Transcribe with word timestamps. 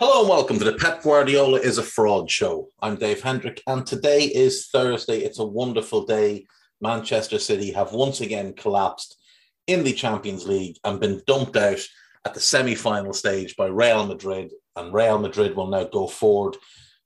Hello 0.00 0.20
and 0.20 0.28
welcome 0.28 0.60
to 0.60 0.64
the 0.64 0.74
Pep 0.74 1.02
Guardiola 1.02 1.58
is 1.58 1.76
a 1.76 1.82
Fraud 1.82 2.30
show. 2.30 2.68
I'm 2.80 2.94
Dave 2.94 3.20
Hendrick, 3.20 3.60
and 3.66 3.84
today 3.84 4.26
is 4.26 4.68
Thursday. 4.68 5.22
It's 5.22 5.40
a 5.40 5.44
wonderful 5.44 6.06
day. 6.06 6.46
Manchester 6.80 7.40
City 7.40 7.72
have 7.72 7.92
once 7.92 8.20
again 8.20 8.52
collapsed 8.52 9.18
in 9.66 9.82
the 9.82 9.92
Champions 9.92 10.46
League 10.46 10.76
and 10.84 11.00
been 11.00 11.20
dumped 11.26 11.56
out 11.56 11.80
at 12.24 12.32
the 12.32 12.38
semi 12.38 12.76
final 12.76 13.12
stage 13.12 13.56
by 13.56 13.66
Real 13.66 14.06
Madrid. 14.06 14.52
And 14.76 14.94
Real 14.94 15.18
Madrid 15.18 15.56
will 15.56 15.66
now 15.66 15.82
go 15.82 16.06
forward 16.06 16.56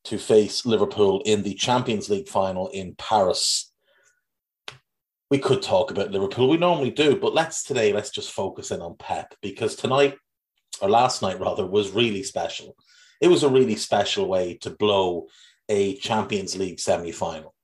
to 0.05 0.19
face 0.19 0.67
Liverpool 0.67 1.23
in 1.25 1.43
the 1.43 1.55
Champions 1.55 2.11
League 2.11 2.29
final 2.29 2.69
in 2.75 2.95
Paris. 2.97 3.73
We 5.31 5.39
could 5.39 5.62
talk 5.62 5.91
about 5.91 6.11
Liverpool, 6.11 6.51
we 6.51 6.59
normally 6.59 6.91
do, 6.91 7.17
but 7.17 7.33
let's 7.33 7.65
today, 7.65 7.95
let's 7.95 8.11
just 8.11 8.33
focus 8.33 8.71
in 8.71 8.83
on 8.83 8.97
Pep 8.99 9.34
because 9.41 9.77
tonight 9.77 10.19
or 10.81 10.91
last 10.91 11.23
night 11.23 11.41
rather, 11.41 11.67
was 11.67 11.91
really 11.91 12.23
special. 12.23 12.77
It 13.20 13.28
was 13.28 13.42
a 13.42 13.48
really 13.48 13.77
special 13.77 14.27
way 14.27 14.55
to 14.62 14.70
blow 14.70 15.28
a 15.69 15.97
Champions 15.97 16.56
League 16.56 16.81
semi 16.81 17.12
final. 17.12 17.55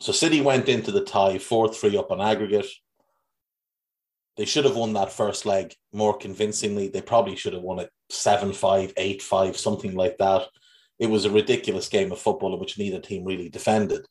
So 0.00 0.12
City 0.12 0.40
went 0.40 0.68
into 0.68 0.90
the 0.90 1.04
tie 1.04 1.38
4 1.38 1.72
3 1.72 1.96
up 1.96 2.10
on 2.10 2.20
aggregate. 2.20 2.66
They 4.36 4.44
should 4.44 4.64
have 4.64 4.76
won 4.76 4.92
that 4.92 5.12
first 5.12 5.46
leg 5.46 5.74
more 5.92 6.16
convincingly. 6.16 6.88
They 6.88 7.00
probably 7.00 7.36
should 7.36 7.54
have 7.54 7.62
won 7.62 7.78
it 7.78 7.90
7 8.10 8.52
5, 8.52 8.92
8 8.96 9.22
5, 9.22 9.56
something 9.56 9.94
like 9.94 10.18
that. 10.18 10.46
It 10.98 11.10
was 11.10 11.24
a 11.24 11.30
ridiculous 11.30 11.88
game 11.88 12.12
of 12.12 12.18
football 12.18 12.54
in 12.54 12.60
which 12.60 12.78
neither 12.78 13.00
team 13.00 13.24
really 13.24 13.48
defended. 13.48 14.06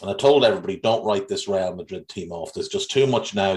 And 0.00 0.10
I 0.10 0.14
told 0.14 0.44
everybody, 0.44 0.78
don't 0.78 1.04
write 1.04 1.28
this 1.28 1.46
Real 1.46 1.76
Madrid 1.76 2.08
team 2.08 2.32
off. 2.32 2.52
There's 2.52 2.68
just 2.68 2.90
too 2.90 3.06
much 3.06 3.34
now. 3.34 3.56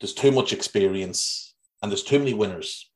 There's 0.00 0.14
too 0.14 0.32
much 0.32 0.52
experience 0.52 1.51
and 1.82 1.90
there's 1.90 2.04
too 2.04 2.18
many 2.18 2.32
winners. 2.32 2.90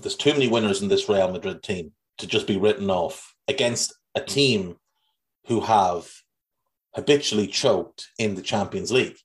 There's 0.00 0.16
too 0.16 0.32
many 0.32 0.48
winners 0.48 0.82
in 0.82 0.88
this 0.88 1.08
Real 1.08 1.30
Madrid 1.30 1.62
team 1.62 1.92
to 2.18 2.26
just 2.26 2.46
be 2.46 2.58
written 2.58 2.90
off 2.90 3.34
against 3.48 3.94
a 4.14 4.20
team 4.20 4.76
who 5.46 5.60
have 5.60 6.10
habitually 6.94 7.46
choked 7.46 8.08
in 8.18 8.34
the 8.34 8.42
Champions 8.42 8.92
League. 8.92 9.16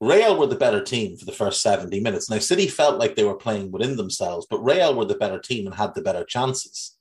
Real 0.00 0.36
were 0.38 0.46
the 0.46 0.56
better 0.56 0.82
team 0.82 1.16
for 1.16 1.24
the 1.24 1.32
first 1.32 1.62
70 1.62 2.00
minutes. 2.00 2.28
Now, 2.28 2.38
City 2.38 2.68
felt 2.68 2.98
like 2.98 3.14
they 3.14 3.24
were 3.24 3.36
playing 3.36 3.70
within 3.70 3.96
themselves, 3.96 4.46
but 4.50 4.62
Real 4.62 4.94
were 4.94 5.04
the 5.04 5.14
better 5.14 5.38
team 5.38 5.66
and 5.66 5.74
had 5.74 5.94
the 5.94 6.02
better 6.02 6.24
chances. 6.24 6.96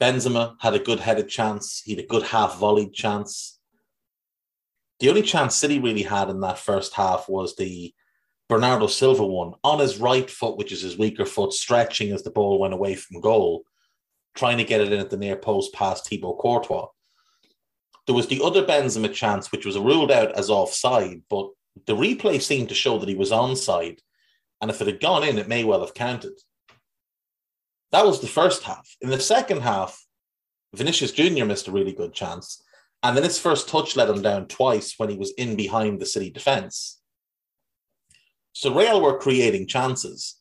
Benzema 0.00 0.56
had 0.60 0.74
a 0.74 0.78
good 0.78 1.00
headed 1.00 1.28
chance. 1.28 1.80
He 1.84 1.94
had 1.94 2.04
a 2.04 2.06
good 2.06 2.24
half 2.24 2.58
volleyed 2.58 2.92
chance. 2.92 3.55
The 5.00 5.08
only 5.08 5.22
chance 5.22 5.54
City 5.54 5.78
really 5.78 6.02
had 6.02 6.30
in 6.30 6.40
that 6.40 6.58
first 6.58 6.94
half 6.94 7.28
was 7.28 7.54
the 7.54 7.92
Bernardo 8.48 8.86
Silva 8.86 9.26
one 9.26 9.54
on 9.64 9.80
his 9.80 9.98
right 9.98 10.30
foot, 10.30 10.56
which 10.56 10.72
is 10.72 10.80
his 10.80 10.96
weaker 10.96 11.26
foot, 11.26 11.52
stretching 11.52 12.12
as 12.12 12.22
the 12.22 12.30
ball 12.30 12.58
went 12.58 12.74
away 12.74 12.94
from 12.94 13.20
goal, 13.20 13.64
trying 14.34 14.58
to 14.58 14.64
get 14.64 14.80
it 14.80 14.92
in 14.92 15.00
at 15.00 15.10
the 15.10 15.16
near 15.16 15.36
post 15.36 15.74
past 15.74 16.08
Thibaut 16.08 16.38
Courtois. 16.38 16.86
There 18.06 18.14
was 18.14 18.28
the 18.28 18.40
other 18.42 18.64
Benzema 18.64 19.12
chance, 19.12 19.50
which 19.50 19.66
was 19.66 19.78
ruled 19.78 20.12
out 20.12 20.32
as 20.32 20.48
offside, 20.48 21.22
but 21.28 21.50
the 21.86 21.96
replay 21.96 22.40
seemed 22.40 22.68
to 22.68 22.74
show 22.74 22.98
that 22.98 23.08
he 23.08 23.16
was 23.16 23.32
onside. 23.32 23.98
And 24.60 24.70
if 24.70 24.80
it 24.80 24.86
had 24.86 25.00
gone 25.00 25.24
in, 25.24 25.38
it 25.38 25.48
may 25.48 25.64
well 25.64 25.80
have 25.80 25.92
counted. 25.92 26.32
That 27.92 28.06
was 28.06 28.20
the 28.20 28.26
first 28.28 28.62
half. 28.62 28.88
In 29.00 29.10
the 29.10 29.20
second 29.20 29.62
half, 29.62 30.04
Vinicius 30.74 31.12
Jr. 31.12 31.44
missed 31.44 31.68
a 31.68 31.72
really 31.72 31.92
good 31.92 32.14
chance. 32.14 32.62
And 33.02 33.16
then 33.16 33.24
his 33.24 33.38
first 33.38 33.68
touch 33.68 33.96
let 33.96 34.08
him 34.08 34.22
down 34.22 34.48
twice 34.48 34.94
when 34.96 35.08
he 35.08 35.16
was 35.16 35.32
in 35.38 35.56
behind 35.56 36.00
the 36.00 36.06
City 36.06 36.30
defence. 36.30 37.00
So 38.52 38.74
Real 38.74 39.00
were 39.00 39.18
creating 39.18 39.66
chances, 39.66 40.40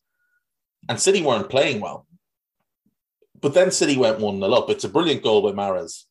and 0.87 0.99
City 0.99 1.21
weren't 1.21 1.49
playing 1.49 1.81
well. 1.81 2.07
But 3.41 3.53
then 3.53 3.71
City 3.71 3.97
went 3.97 4.19
1 4.19 4.39
0 4.39 4.51
up. 4.53 4.69
It's 4.69 4.85
a 4.85 4.89
brilliant 4.89 5.21
goal 5.21 5.41
by 5.41 5.51
Mahrez. 5.51 6.03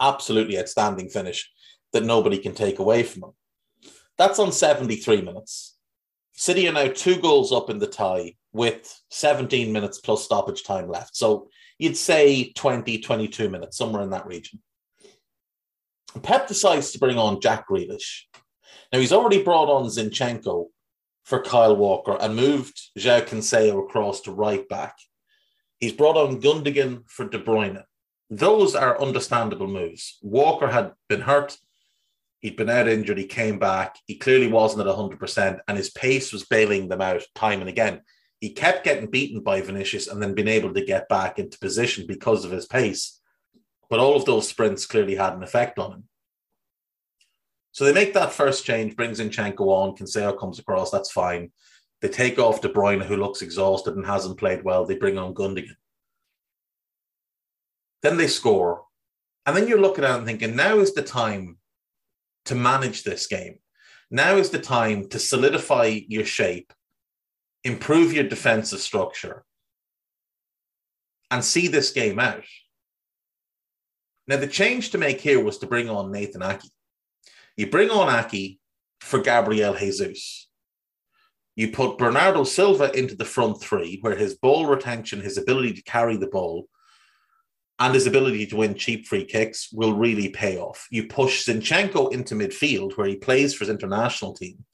Absolutely 0.00 0.58
outstanding 0.58 1.08
finish 1.08 1.50
that 1.92 2.04
nobody 2.04 2.38
can 2.38 2.54
take 2.54 2.78
away 2.78 3.02
from 3.02 3.24
him. 3.24 3.30
That's 4.18 4.38
on 4.38 4.52
73 4.52 5.22
minutes. 5.22 5.76
City 6.34 6.68
are 6.68 6.72
now 6.72 6.88
two 6.88 7.16
goals 7.20 7.52
up 7.52 7.70
in 7.70 7.78
the 7.78 7.86
tie 7.86 8.34
with 8.52 9.00
17 9.10 9.72
minutes 9.72 10.00
plus 10.00 10.24
stoppage 10.24 10.64
time 10.64 10.88
left. 10.88 11.16
So 11.16 11.48
you'd 11.78 11.96
say 11.96 12.52
20, 12.52 12.98
22 12.98 13.48
minutes, 13.48 13.78
somewhere 13.78 14.02
in 14.02 14.10
that 14.10 14.26
region. 14.26 14.60
Pep 16.22 16.48
decides 16.48 16.92
to 16.92 16.98
bring 16.98 17.18
on 17.18 17.40
Jack 17.40 17.68
Grealish. 17.68 18.22
Now 18.92 18.98
he's 19.00 19.12
already 19.12 19.42
brought 19.42 19.68
on 19.68 19.86
Zinchenko 19.86 20.66
for 21.24 21.42
Kyle 21.42 21.76
Walker 21.76 22.16
and 22.20 22.36
moved 22.36 22.80
João 22.98 23.26
Cancelo 23.26 23.84
across 23.84 24.20
to 24.22 24.32
right 24.32 24.66
back. 24.68 24.96
He's 25.80 25.92
brought 25.92 26.16
on 26.16 26.40
Gundogan 26.40 27.02
for 27.08 27.28
De 27.28 27.38
Bruyne. 27.38 27.82
Those 28.30 28.74
are 28.74 29.00
understandable 29.00 29.66
moves. 29.66 30.18
Walker 30.22 30.68
had 30.68 30.92
been 31.08 31.20
hurt. 31.20 31.56
He'd 32.40 32.56
been 32.56 32.70
out 32.70 32.88
injured. 32.88 33.18
He 33.18 33.26
came 33.26 33.58
back. 33.58 33.96
He 34.06 34.16
clearly 34.16 34.46
wasn't 34.46 34.86
at 34.86 34.94
100%, 34.94 35.60
and 35.66 35.76
his 35.76 35.90
pace 35.90 36.32
was 36.32 36.44
bailing 36.44 36.88
them 36.88 37.00
out 37.00 37.22
time 37.34 37.60
and 37.60 37.68
again. 37.68 38.02
He 38.40 38.50
kept 38.50 38.84
getting 38.84 39.10
beaten 39.10 39.40
by 39.40 39.60
Vinicius 39.60 40.08
and 40.08 40.22
then 40.22 40.34
being 40.34 40.48
able 40.48 40.72
to 40.74 40.84
get 40.84 41.08
back 41.08 41.38
into 41.38 41.58
position 41.58 42.06
because 42.06 42.44
of 42.44 42.50
his 42.50 42.66
pace. 42.66 43.20
But 43.88 44.00
all 44.00 44.16
of 44.16 44.24
those 44.24 44.48
sprints 44.48 44.86
clearly 44.86 45.14
had 45.14 45.34
an 45.34 45.42
effect 45.42 45.78
on 45.78 45.92
him. 45.92 46.04
So 47.72 47.84
they 47.84 47.92
make 47.92 48.14
that 48.14 48.32
first 48.32 48.64
change, 48.64 48.96
brings 48.96 49.20
in 49.20 49.28
Zinchenko 49.28 49.60
on, 49.60 49.96
Cancelo 49.96 50.38
comes 50.38 50.58
across, 50.58 50.90
that's 50.90 51.12
fine. 51.12 51.52
They 52.00 52.08
take 52.08 52.38
off 52.38 52.60
De 52.60 52.68
Bruyne, 52.68 53.04
who 53.04 53.16
looks 53.16 53.42
exhausted 53.42 53.96
and 53.96 54.06
hasn't 54.06 54.38
played 54.38 54.64
well. 54.64 54.86
They 54.86 54.96
bring 54.96 55.18
on 55.18 55.34
Gundogan. 55.34 55.76
Then 58.02 58.16
they 58.16 58.28
score. 58.28 58.84
And 59.44 59.56
then 59.56 59.68
you're 59.68 59.80
looking 59.80 60.04
at 60.04 60.10
it 60.10 60.16
and 60.18 60.26
thinking, 60.26 60.56
now 60.56 60.78
is 60.78 60.94
the 60.94 61.02
time 61.02 61.58
to 62.46 62.54
manage 62.54 63.02
this 63.02 63.26
game. 63.26 63.58
Now 64.10 64.36
is 64.36 64.50
the 64.50 64.58
time 64.58 65.08
to 65.08 65.18
solidify 65.18 66.00
your 66.08 66.24
shape, 66.24 66.72
improve 67.64 68.12
your 68.12 68.24
defensive 68.24 68.80
structure, 68.80 69.44
and 71.30 71.44
see 71.44 71.68
this 71.68 71.90
game 71.90 72.18
out. 72.18 72.44
Now, 74.28 74.36
the 74.36 74.46
change 74.46 74.90
to 74.90 74.98
make 74.98 75.20
here 75.20 75.42
was 75.42 75.58
to 75.58 75.66
bring 75.66 75.88
on 75.88 76.10
Nathan 76.10 76.42
Ake. 76.42 76.70
You 77.56 77.70
bring 77.70 77.90
on 77.90 78.12
Ake 78.12 78.58
for 79.00 79.20
Gabriel 79.20 79.74
Jesus. 79.74 80.48
You 81.54 81.70
put 81.70 81.96
Bernardo 81.96 82.44
Silva 82.44 82.90
into 82.96 83.14
the 83.14 83.24
front 83.24 83.62
three, 83.62 83.98
where 84.00 84.16
his 84.16 84.34
ball 84.34 84.66
retention, 84.66 85.20
his 85.20 85.38
ability 85.38 85.74
to 85.74 85.82
carry 85.82 86.16
the 86.16 86.26
ball, 86.26 86.68
and 87.78 87.94
his 87.94 88.06
ability 88.06 88.46
to 88.46 88.56
win 88.56 88.74
cheap 88.74 89.06
free 89.06 89.24
kicks 89.24 89.70
will 89.72 89.94
really 89.94 90.28
pay 90.28 90.58
off. 90.58 90.86
You 90.90 91.06
push 91.06 91.46
Zinchenko 91.46 92.12
into 92.12 92.34
midfield, 92.34 92.96
where 92.96 93.06
he 93.06 93.16
plays 93.16 93.54
for 93.54 93.60
his 93.60 93.70
international 93.70 94.34
team 94.34 94.64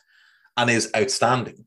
and 0.57 0.71
is 0.71 0.91
outstanding. 0.97 1.67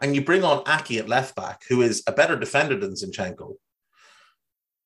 And 0.00 0.14
you 0.14 0.24
bring 0.24 0.42
on 0.42 0.62
Ake 0.66 0.98
at 0.98 1.08
left 1.08 1.36
back, 1.36 1.62
who 1.68 1.82
is 1.82 2.02
a 2.06 2.12
better 2.12 2.36
defender 2.36 2.76
than 2.76 2.94
Zinchenko, 2.94 3.54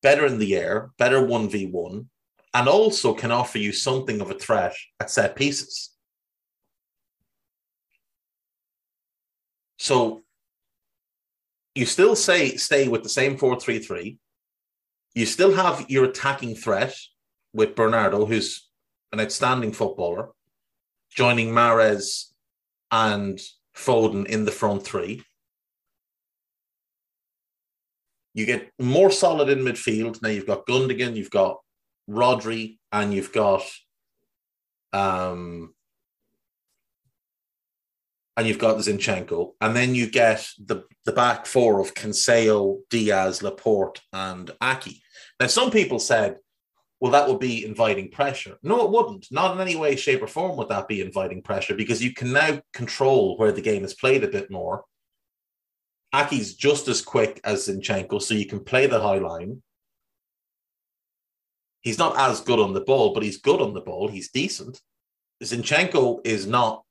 better 0.03 0.27
in 0.27 0.39
the 0.39 0.57
air, 0.57 0.91
better 0.99 1.21
1v1, 1.21 2.07
and 2.55 2.69
also 2.69 3.15
can 3.15 3.31
offer 3.31 3.59
you 3.59 3.73
something 3.73 4.21
of 4.21 4.31
a 4.31 4.35
threat 4.35 4.75
at 5.01 5.11
set 5.11 5.37
pieces. 5.37 5.91
So 9.79 10.23
you 11.75 11.87
still 11.87 12.17
say 12.17 12.57
stay 12.57 12.89
with 12.89 13.03
the 13.03 13.09
same 13.09 13.39
4-3-3. 13.39 14.19
You 15.15 15.27
still 15.27 15.55
have 15.55 15.89
your 15.89 16.05
attacking 16.05 16.57
threat 16.57 16.95
with 17.53 17.77
Bernardo, 17.77 18.27
who's 18.27 18.69
an 19.13 19.21
outstanding 19.21 19.73
footballer, 19.73 20.31
joining 21.11 21.51
Mahrez 21.51 22.27
and 22.91 23.41
Foden 23.75 24.27
in 24.27 24.45
the 24.45 24.53
front 24.53 24.83
three. 24.83 25.23
You 28.39 28.47
get 28.47 28.71
more 28.79 29.11
solid 29.11 29.49
in 29.49 29.65
midfield. 29.65 30.23
Now 30.23 30.29
you've 30.29 30.47
got 30.47 30.65
Gundogan, 30.65 31.17
you've 31.17 31.29
got 31.29 31.57
Rodri, 32.09 32.79
and 32.93 33.13
you've 33.13 33.33
got 33.33 33.65
um 34.93 35.75
and 38.37 38.47
you've 38.47 38.61
got 38.61 38.77
Zinchenko, 38.77 39.55
and 39.61 39.75
then 39.75 39.97
you 39.97 40.09
get 40.09 40.49
the, 40.65 40.85
the 41.05 41.11
back 41.11 41.47
four 41.47 41.81
of 41.81 41.95
Cancelo, 41.95 42.79
Dias, 42.89 43.43
Laporte, 43.43 44.01
and 44.13 44.53
Ake. 44.63 45.03
Now, 45.41 45.49
some 45.49 45.73
people 45.73 45.99
said, 45.99 46.37
well, 47.01 47.11
that 47.11 47.29
would 47.29 47.41
be 47.41 47.67
inviting 47.67 48.13
pressure. 48.13 48.57
No, 48.63 48.85
it 48.85 48.93
wouldn't. 48.93 49.27
Not 49.33 49.57
in 49.57 49.61
any 49.61 49.75
way, 49.75 49.97
shape, 49.97 50.23
or 50.23 50.29
form 50.29 50.57
would 50.57 50.69
that 50.69 50.87
be 50.87 51.01
inviting 51.01 51.43
pressure 51.43 51.75
because 51.75 52.01
you 52.01 52.15
can 52.15 52.33
now 52.33 52.61
control 52.73 53.37
where 53.37 53.51
the 53.51 53.61
game 53.61 53.85
is 53.85 53.95
played 53.95 54.23
a 54.23 54.29
bit 54.29 54.49
more. 54.53 54.85
Ake's 56.15 56.55
just 56.55 56.89
as 56.89 57.03
quick 57.03 57.41
as 57.45 57.69
Zinchenko, 57.69 58.21
so 58.21 58.35
you 58.35 58.47
can 58.47 58.61
play 58.61 58.87
the 58.87 59.01
high 59.01 59.19
line. 59.19 59.63
He's 61.81 61.99
not 61.99 62.19
as 62.19 62.41
good 62.41 62.59
on 62.59 62.73
the 62.73 62.81
ball, 62.81 63.15
but 63.15 63.23
he's 63.23 63.39
good 63.39 63.61
on 63.61 63.75
the 63.75 63.81
ball. 63.81 64.09
He's 64.09 64.31
decent. 64.31 64.81
Zinchenko 65.43 66.21
is 66.25 66.47
not 66.47 66.83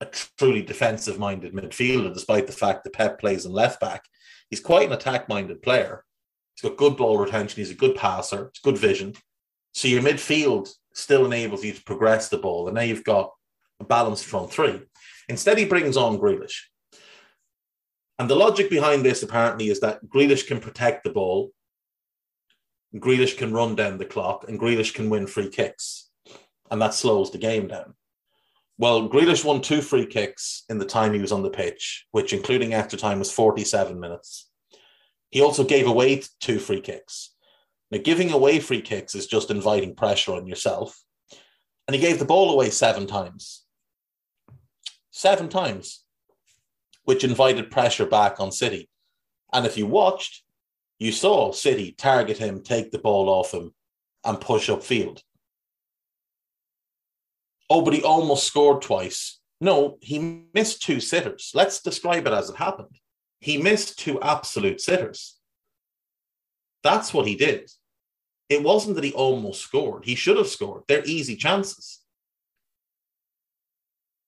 a 0.00 0.06
truly 0.06 0.62
defensive 0.62 1.18
minded 1.18 1.54
midfielder, 1.54 2.12
despite 2.12 2.46
the 2.46 2.52
fact 2.52 2.84
that 2.84 2.92
Pep 2.92 3.18
plays 3.18 3.46
in 3.46 3.52
left 3.52 3.80
back. 3.80 4.04
He's 4.50 4.60
quite 4.60 4.86
an 4.86 4.92
attack 4.92 5.28
minded 5.28 5.62
player. 5.62 6.04
He's 6.54 6.68
got 6.68 6.78
good 6.78 6.96
ball 6.96 7.18
retention. 7.18 7.56
He's 7.56 7.70
a 7.70 7.74
good 7.74 7.96
passer. 7.96 8.46
It's 8.46 8.60
good 8.60 8.78
vision. 8.78 9.14
So 9.72 9.88
your 9.88 10.02
midfield 10.02 10.68
still 10.94 11.24
enables 11.26 11.64
you 11.64 11.72
to 11.72 11.82
progress 11.84 12.28
the 12.28 12.38
ball. 12.38 12.68
And 12.68 12.74
now 12.74 12.82
you've 12.82 13.04
got 13.04 13.32
a 13.80 13.84
balanced 13.84 14.24
front 14.24 14.50
three. 14.50 14.80
Instead, 15.28 15.58
he 15.58 15.64
brings 15.64 15.96
on 15.96 16.18
Grealish. 16.18 16.60
And 18.18 18.30
the 18.30 18.36
logic 18.36 18.70
behind 18.70 19.04
this 19.04 19.22
apparently 19.22 19.68
is 19.68 19.80
that 19.80 20.06
Grealish 20.08 20.46
can 20.46 20.60
protect 20.60 21.04
the 21.04 21.10
ball, 21.10 21.52
Grealish 22.94 23.36
can 23.36 23.52
run 23.52 23.74
down 23.74 23.98
the 23.98 24.04
clock, 24.04 24.46
and 24.48 24.58
Grealish 24.58 24.94
can 24.94 25.10
win 25.10 25.26
free 25.26 25.48
kicks. 25.48 26.08
And 26.70 26.80
that 26.80 26.94
slows 26.94 27.30
the 27.30 27.38
game 27.38 27.68
down. 27.68 27.94
Well, 28.78 29.08
Grealish 29.08 29.44
won 29.44 29.60
two 29.60 29.80
free 29.80 30.06
kicks 30.06 30.64
in 30.68 30.78
the 30.78 30.84
time 30.84 31.12
he 31.12 31.20
was 31.20 31.32
on 31.32 31.42
the 31.42 31.50
pitch, 31.50 32.06
which, 32.10 32.32
including 32.32 32.74
extra 32.74 32.98
time, 32.98 33.18
was 33.18 33.32
47 33.32 33.98
minutes. 33.98 34.50
He 35.30 35.40
also 35.40 35.64
gave 35.64 35.86
away 35.86 36.22
two 36.40 36.58
free 36.58 36.80
kicks. 36.80 37.34
Now, 37.90 37.98
giving 38.02 38.32
away 38.32 38.60
free 38.60 38.82
kicks 38.82 39.14
is 39.14 39.26
just 39.26 39.50
inviting 39.50 39.94
pressure 39.94 40.34
on 40.34 40.46
yourself. 40.46 40.98
And 41.86 41.94
he 41.94 42.00
gave 42.00 42.18
the 42.18 42.24
ball 42.24 42.50
away 42.50 42.70
seven 42.70 43.06
times. 43.06 43.64
Seven 45.10 45.48
times, 45.48 46.04
which 47.06 47.24
invited 47.24 47.70
pressure 47.70 48.06
back 48.06 48.38
on 48.38 48.52
City. 48.52 48.88
And 49.52 49.66
if 49.66 49.76
you 49.76 49.86
watched, 49.86 50.44
you 50.98 51.10
saw 51.10 51.50
City 51.50 51.92
target 51.92 52.38
him, 52.38 52.62
take 52.62 52.92
the 52.92 52.98
ball 52.98 53.28
off 53.28 53.52
him, 53.52 53.72
and 54.24 54.40
push 54.40 54.68
upfield 54.68 55.22
oh, 57.70 57.82
but 57.82 57.94
he 57.94 58.02
almost 58.02 58.46
scored 58.46 58.82
twice. 58.82 59.40
No, 59.60 59.98
he 60.00 60.46
missed 60.54 60.82
two 60.82 61.00
sitters. 61.00 61.52
Let's 61.54 61.80
describe 61.80 62.26
it 62.26 62.32
as 62.32 62.50
it 62.50 62.56
happened. 62.56 62.98
He 63.40 63.58
missed 63.58 63.98
two 63.98 64.20
absolute 64.20 64.80
sitters. 64.80 65.38
That's 66.82 67.12
what 67.12 67.26
he 67.26 67.36
did. 67.36 67.70
It 68.48 68.62
wasn't 68.62 68.96
that 68.96 69.04
he 69.04 69.12
almost 69.12 69.62
scored. 69.62 70.04
He 70.04 70.14
should 70.14 70.36
have 70.36 70.46
scored. 70.46 70.82
They're 70.86 71.04
easy 71.04 71.36
chances. 71.36 72.00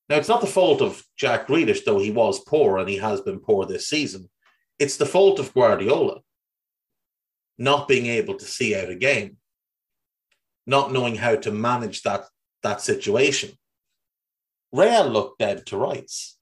Now, 0.09 0.17
it's 0.17 0.29
not 0.29 0.41
the 0.41 0.47
fault 0.47 0.81
of 0.81 1.03
Jack 1.17 1.49
Grealish, 1.49 1.85
though 1.85 1.99
he 1.99 2.11
was 2.11 2.41
poor 2.41 2.79
and 2.79 2.89
he 2.89 2.97
has 2.97 3.21
been 3.21 3.41
poor 3.41 3.67
this 3.67 3.89
season. 3.89 4.31
It's 4.79 4.97
the 4.97 5.07
fault 5.07 5.39
of 5.39 5.53
Guardiola 5.53 6.21
not 7.59 7.89
being 7.89 8.07
able 8.07 8.35
to 8.37 8.45
see 8.45 8.75
out 8.75 8.89
a 8.89 8.95
game, 8.95 9.37
not 10.67 10.93
knowing 10.93 11.17
how 11.17 11.35
to 11.35 11.51
manage 11.51 12.03
that 12.03 12.25
that 12.63 12.81
situation. 12.81 13.51
Real 14.73 15.09
looked 15.09 15.39
dead 15.39 15.67
to 15.67 15.77
rights. 15.77 16.39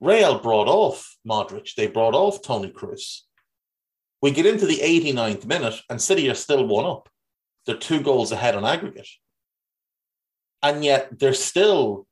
Real 0.00 0.38
brought 0.38 0.68
off 0.68 1.16
Modric, 1.26 1.74
they 1.74 1.86
brought 1.86 2.14
off 2.14 2.42
Toni 2.42 2.70
Kroos. 2.70 3.20
We 4.20 4.30
get 4.30 4.46
into 4.46 4.66
the 4.66 4.78
89th 4.78 5.46
minute 5.46 5.80
and 5.88 6.00
City 6.00 6.28
are 6.30 6.34
still 6.34 6.66
one 6.66 6.86
up. 6.86 7.08
They're 7.66 7.76
two 7.76 8.00
goals 8.00 8.32
ahead 8.32 8.54
on 8.54 8.64
aggregate. 8.64 9.08
And 10.62 10.84
yet 10.84 11.18
they're 11.18 11.34
still 11.34 12.06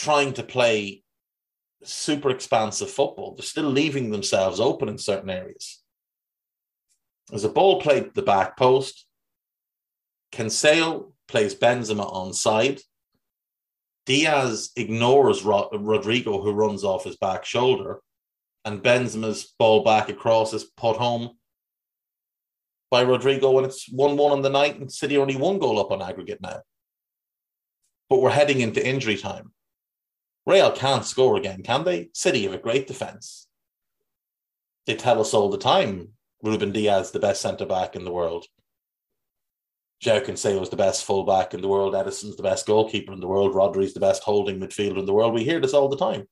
trying 0.00 0.32
to 0.32 0.42
play 0.42 1.02
super 1.82 2.30
expansive 2.30 2.90
football. 2.90 3.34
They're 3.34 3.44
still 3.44 3.70
leaving 3.70 4.10
themselves 4.10 4.58
open 4.58 4.88
in 4.88 4.96
certain 4.96 5.28
areas. 5.28 5.82
There's 7.28 7.44
a 7.44 7.50
ball 7.50 7.80
played 7.80 8.14
the 8.14 8.22
back 8.22 8.56
post. 8.56 9.06
Cancelo 10.32 11.12
plays 11.28 11.54
Benzema 11.54 12.10
on 12.10 12.32
side. 12.32 12.80
Dias 14.06 14.70
ignores 14.74 15.42
Rod- 15.42 15.70
Rodrygo, 15.72 16.42
who 16.42 16.52
runs 16.52 16.82
off 16.82 17.04
his 17.04 17.16
back 17.16 17.44
shoulder, 17.44 18.00
and 18.64 18.82
Benzema's 18.82 19.54
ball 19.58 19.84
back 19.84 20.08
across 20.08 20.54
is 20.54 20.64
put 20.64 20.96
home 20.96 21.36
by 22.90 23.04
Rodrygo, 23.04 23.52
when 23.52 23.64
it's 23.64 23.88
1 23.92 24.16
1 24.16 24.32
on 24.32 24.42
the 24.42 24.48
night, 24.48 24.80
and 24.80 24.90
City 24.90 25.16
only 25.18 25.36
one 25.36 25.58
goal 25.58 25.78
up 25.78 25.92
on 25.92 26.02
aggregate 26.02 26.40
now. 26.40 26.60
But 28.08 28.20
we're 28.20 28.30
heading 28.30 28.60
into 28.60 28.84
injury 28.84 29.16
time. 29.16 29.52
Real 30.50 30.72
can't 30.72 31.04
score 31.04 31.36
again, 31.36 31.62
can 31.62 31.84
they? 31.84 32.08
City 32.12 32.42
have 32.42 32.52
a 32.52 32.58
great 32.58 32.88
defence. 32.88 33.46
They 34.84 34.96
tell 34.96 35.20
us 35.20 35.32
all 35.32 35.48
the 35.48 35.58
time 35.58 36.08
Ruben 36.42 36.72
Dias, 36.72 37.12
the 37.12 37.20
best 37.20 37.40
centre 37.40 37.66
back 37.66 37.94
in 37.94 38.04
the 38.04 38.10
world. 38.10 38.46
Joe 40.00 40.20
Cancelo 40.20 40.60
is 40.60 40.70
the 40.70 40.76
best 40.76 41.04
fullback 41.04 41.54
in 41.54 41.60
the 41.60 41.68
world. 41.68 41.94
Ederson's 41.94 42.34
the 42.34 42.42
best 42.42 42.66
goalkeeper 42.66 43.12
in 43.12 43.20
the 43.20 43.28
world. 43.28 43.54
Rodri's 43.54 43.94
the 43.94 44.00
best 44.00 44.24
holding 44.24 44.58
midfielder 44.58 44.98
in 44.98 45.06
the 45.06 45.12
world. 45.12 45.34
We 45.34 45.44
hear 45.44 45.60
this 45.60 45.74
all 45.74 45.88
the 45.88 45.96
time. 45.96 46.26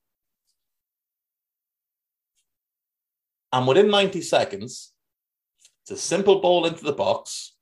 And 3.52 3.68
within 3.68 3.88
90 3.88 4.20
seconds, 4.22 4.92
it's 5.82 5.92
a 5.92 5.96
simple 5.96 6.40
ball 6.40 6.66
into 6.66 6.82
the 6.82 6.92
box. 6.92 7.54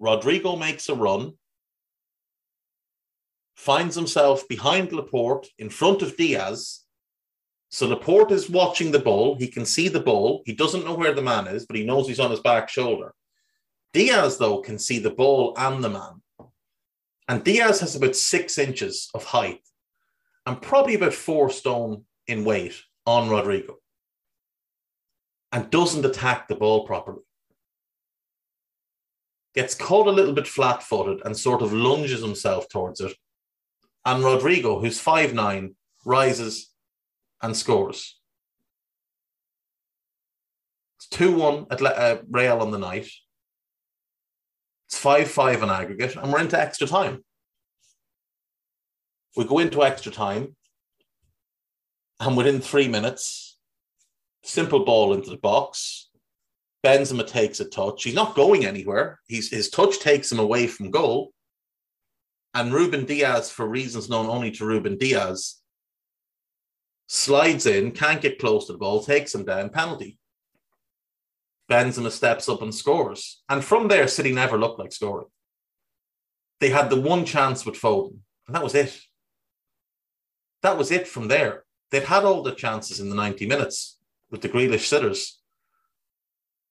Rodrygo 0.00 0.56
makes 0.56 0.88
a 0.88 0.94
run, 0.94 1.32
finds 3.56 3.96
himself 3.96 4.46
behind 4.48 4.92
Laporte 4.92 5.48
in 5.58 5.70
front 5.70 6.02
of 6.02 6.16
Dias. 6.16 6.84
So 7.70 7.88
Laporte 7.88 8.32
is 8.32 8.50
watching 8.50 8.92
the 8.92 8.98
ball. 8.98 9.36
He 9.36 9.48
can 9.48 9.66
see 9.66 9.88
the 9.88 10.00
ball. 10.00 10.42
He 10.46 10.54
doesn't 10.54 10.84
know 10.84 10.94
where 10.94 11.14
the 11.14 11.22
man 11.22 11.46
is, 11.46 11.66
but 11.66 11.76
he 11.76 11.84
knows 11.84 12.06
he's 12.06 12.20
on 12.20 12.30
his 12.30 12.40
back 12.40 12.68
shoulder. 12.68 13.14
Dias, 13.92 14.36
though, 14.36 14.58
can 14.58 14.78
see 14.78 14.98
the 14.98 15.10
ball 15.10 15.54
and 15.56 15.82
the 15.82 15.88
man. 15.88 16.22
And 17.28 17.42
Dias 17.42 17.80
has 17.80 17.96
about 17.96 18.14
six 18.14 18.58
inches 18.58 19.10
of 19.14 19.24
height 19.24 19.62
and 20.44 20.62
probably 20.62 20.94
about 20.94 21.14
four 21.14 21.50
stone 21.50 22.04
in 22.28 22.44
weight 22.44 22.74
on 23.04 23.28
Rodrygo 23.28 23.76
and 25.50 25.70
doesn't 25.70 26.04
attack 26.04 26.46
the 26.46 26.54
ball 26.54 26.86
properly. 26.86 27.22
Gets 29.54 29.74
caught 29.74 30.06
a 30.06 30.12
little 30.12 30.34
bit 30.34 30.46
flat 30.46 30.82
footed 30.82 31.24
and 31.24 31.36
sort 31.36 31.62
of 31.62 31.72
lunges 31.72 32.20
himself 32.20 32.68
towards 32.68 33.00
it. 33.00 33.16
And 34.06 34.22
Rodrygo, 34.22 34.80
who's 34.80 35.00
five 35.00 35.34
nine, 35.34 35.74
rises 36.04 36.70
and 37.42 37.56
scores. 37.56 38.18
It's 40.96 41.08
2 41.08 41.36
1 41.36 41.66
at 41.72 41.82
uh, 41.82 42.18
Real 42.30 42.60
on 42.60 42.70
the 42.70 42.78
night. 42.78 43.08
It's 44.86 44.98
5 44.98 45.28
5 45.28 45.64
on 45.64 45.70
aggregate, 45.70 46.14
and 46.14 46.32
we're 46.32 46.40
into 46.40 46.58
extra 46.58 46.86
time. 46.86 47.24
We 49.36 49.44
go 49.44 49.58
into 49.58 49.84
extra 49.84 50.12
time, 50.12 50.54
and 52.20 52.36
within 52.36 52.60
three 52.60 52.86
minutes, 52.86 53.58
simple 54.44 54.84
ball 54.84 55.14
into 55.14 55.30
the 55.30 55.36
box. 55.36 56.10
Benzema 56.84 57.26
takes 57.26 57.58
a 57.58 57.64
touch. 57.64 58.04
He's 58.04 58.14
not 58.14 58.36
going 58.36 58.64
anywhere. 58.64 59.18
He's, 59.26 59.50
his 59.50 59.68
touch 59.68 59.98
takes 59.98 60.30
him 60.30 60.38
away 60.38 60.68
from 60.68 60.92
goal. 60.92 61.32
And 62.56 62.72
Ruben 62.72 63.04
Dias, 63.04 63.50
for 63.50 63.68
reasons 63.68 64.08
known 64.08 64.28
only 64.28 64.50
to 64.52 64.64
Ruben 64.64 64.96
Dias, 64.96 65.60
slides 67.06 67.66
in, 67.66 67.90
can't 67.90 68.22
get 68.22 68.38
close 68.38 68.66
to 68.66 68.72
the 68.72 68.78
ball, 68.78 69.04
takes 69.04 69.34
him 69.34 69.44
down, 69.44 69.68
penalty. 69.68 70.18
Benzema 71.70 72.10
steps 72.10 72.48
up 72.48 72.62
and 72.62 72.74
scores. 72.74 73.42
And 73.50 73.62
from 73.62 73.88
there, 73.88 74.08
City 74.08 74.32
never 74.32 74.56
looked 74.56 74.78
like 74.78 74.92
scoring. 74.92 75.26
They 76.58 76.70
had 76.70 76.88
the 76.88 76.98
one 76.98 77.26
chance 77.26 77.66
with 77.66 77.78
Foden, 77.78 78.20
and 78.46 78.56
that 78.56 78.64
was 78.64 78.74
it. 78.74 79.02
That 80.62 80.78
was 80.78 80.90
it 80.90 81.06
from 81.06 81.28
there. 81.28 81.64
They'd 81.90 82.04
had 82.04 82.24
all 82.24 82.42
the 82.42 82.54
chances 82.54 83.00
in 83.00 83.10
the 83.10 83.16
90 83.16 83.46
minutes 83.46 83.98
with 84.30 84.40
the 84.40 84.48
Grealish 84.48 84.86
sitters. 84.86 85.42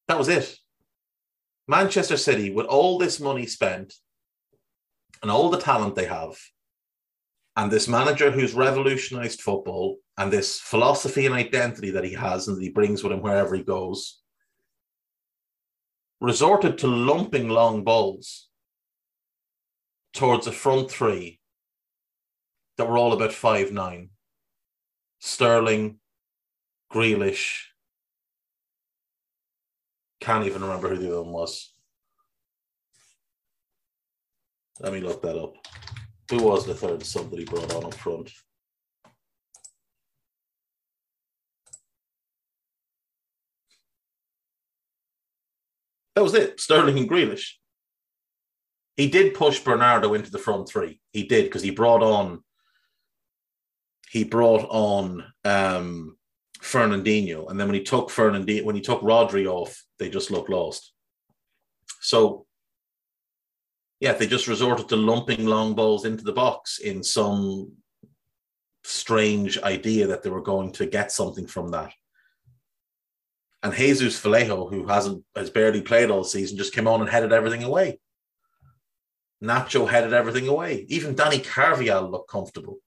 That 0.07 0.17
was 0.17 0.29
it. 0.29 0.57
Manchester 1.67 2.17
City, 2.17 2.49
with 2.49 2.65
all 2.65 2.97
this 2.97 3.19
money 3.19 3.45
spent 3.45 3.93
and 5.22 5.31
all 5.31 5.50
the 5.50 5.60
talent 5.60 5.95
they 5.95 6.05
have, 6.05 6.38
and 7.55 7.72
this 7.72 7.88
manager 7.88 8.31
who's 8.31 8.53
revolutionized 8.53 9.41
football, 9.41 9.98
and 10.17 10.31
this 10.31 10.60
philosophy 10.60 11.25
and 11.25 11.36
identity 11.36 11.91
that 11.91 12.03
he 12.03 12.13
has 12.13 12.48
and 12.48 12.57
that 12.57 12.63
he 12.63 12.69
brings 12.69 13.03
with 13.03 13.12
him 13.12 13.22
wherever 13.22 13.55
he 13.55 13.63
goes, 13.63 14.22
resorted 16.22 16.77
to 16.77 16.88
lumping 16.88 17.50
long 17.50 17.84
balls 17.84 18.50
towards 20.13 20.48
a 20.48 20.51
front 20.51 20.89
three 20.89 21.39
that 22.77 22.88
were 22.88 22.98
all 22.98 23.13
about 23.13 23.34
five 23.34 23.72
nine. 23.72 24.10
Sterling, 25.19 26.00
Grealish, 26.91 27.63
can't 30.19 30.45
even 30.45 30.62
remember 30.62 30.89
who 30.89 30.98
the 30.98 31.07
other 31.07 31.24
one 31.24 31.34
was. 31.34 31.75
Let 34.79 34.94
me 34.94 35.00
look 35.00 35.22
that 35.22 35.38
up. 35.38 35.55
Who 36.29 36.44
was 36.44 36.65
the 36.65 36.74
third 36.74 37.03
he 37.38 37.46
brought 37.46 37.74
on 37.74 37.86
up 37.86 37.94
front? 37.94 38.32
That 46.15 46.24
was 46.24 46.34
it. 46.34 46.60
Sterling 46.60 46.98
and 46.98 47.10
Grealish. 47.10 47.53
He 48.96 49.10
did 49.10 49.34
push 49.34 49.60
Bernardo 49.60 50.13
into 50.13 50.32
the 50.32 50.39
front 50.39 50.70
three. 50.70 51.01
He 51.12 51.24
did 51.24 51.46
because 51.46 51.62
he 51.62 51.72
brought 51.72 52.01
on 52.01 52.44
he 54.10 54.24
brought 54.24 54.65
on 54.70 55.25
um, 55.44 56.15
Fernandinho, 56.62 57.50
and 57.50 57.60
then 57.60 57.67
when 57.67 57.75
he 57.75 57.84
took 57.84 58.10
Fernandinho, 58.10 58.63
when 58.63 58.75
he 58.75 58.82
took 58.82 59.01
Rodri 59.01 59.46
off, 59.46 59.84
they 60.00 60.10
just 60.10 60.32
looked 60.32 60.50
lost. 60.50 60.94
So, 62.00 62.46
yeah, 63.99 64.13
they 64.13 64.27
just 64.27 64.47
resorted 64.47 64.89
to 64.89 64.95
lumping 64.95 65.45
long 65.45 65.73
balls 65.73 66.05
into 66.05 66.23
the 66.23 66.33
box 66.33 66.79
in 66.79 67.03
some 67.03 67.71
strange 68.83 69.57
idea 69.59 70.07
that 70.07 70.21
they 70.21 70.29
were 70.29 70.41
going 70.41 70.71
to 70.73 70.85
get 70.85 71.11
something 71.11 71.47
from 71.47 71.69
that. 71.71 71.91
And 73.63 73.73
Jesus 73.73 74.19
Vallejo, 74.19 74.69
who 74.69 74.85
hasn't 74.85 75.23
has 75.35 75.49
barely 75.49 75.81
played 75.81 76.11
all 76.11 76.23
season, 76.23 76.57
just 76.57 76.73
came 76.73 76.87
on 76.87 77.01
and 77.01 77.09
headed 77.09 77.33
everything 77.33 77.63
away. 77.63 77.99
Nacho 79.43 79.89
headed 79.89 80.13
everything 80.13 80.47
away. 80.47 80.85
Even 80.87 81.15
Dani 81.15 81.43
Carvajal 81.43 82.09
looked 82.09 82.29
comfortable. 82.29 82.77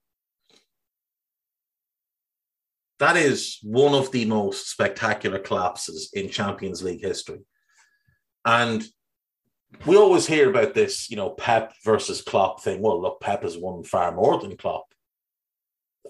That 2.99 3.17
is 3.17 3.59
one 3.63 3.95
of 3.95 4.11
the 4.13 4.25
most 4.25 4.71
spectacular 4.71 5.39
collapses 5.39 6.11
in 6.13 6.31
Champions 6.31 6.83
League 6.83 7.03
history. 7.03 7.41
And 8.45 8.85
we 9.87 9.97
always 9.97 10.27
hear 10.27 10.49
about 10.49 10.75
this, 10.75 11.11
you 11.11 11.17
know, 11.17 11.31
Pep 11.31 11.75
versus 11.85 12.23
Klopp 12.23 12.63
thing. 12.63 12.81
Well, 12.81 13.01
look, 13.01 13.21
Pep 13.21 13.43
has 13.43 13.57
won 13.57 13.85
far 13.85 14.13
more 14.13 14.41
than 14.41 14.57
Klopp. 14.57 14.87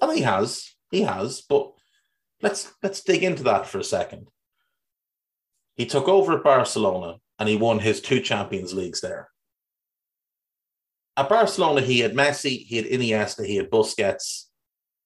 And 0.01 0.13
he 0.13 0.23
has, 0.23 0.75
he 0.91 1.03
has, 1.03 1.43
but 1.43 1.73
let's 2.41 2.73
let's 2.83 3.03
dig 3.03 3.25
into 3.25 3.43
that 3.45 3.67
for 3.67 3.79
a 3.79 3.85
second. 3.85 4.29
He 5.75 5.87
took 5.87 6.09
over 6.09 6.37
at 6.37 6.45
Barcelona 6.45 7.17
and 7.39 7.49
he 7.49 7.57
won 7.57 7.79
his 7.79 8.01
two 8.01 8.21
Champions 8.21 8.75
Leagues 8.75 9.01
there. 9.01 9.29
At 11.17 11.29
Barcelona, 11.29 11.81
he 11.81 11.99
had 11.99 12.15
Messi, 12.15 12.65
he 12.65 12.77
had 12.77 12.87
Iniesta, 12.87 13.45
he 13.45 13.57
had 13.57 13.71
Busquets, 13.71 14.45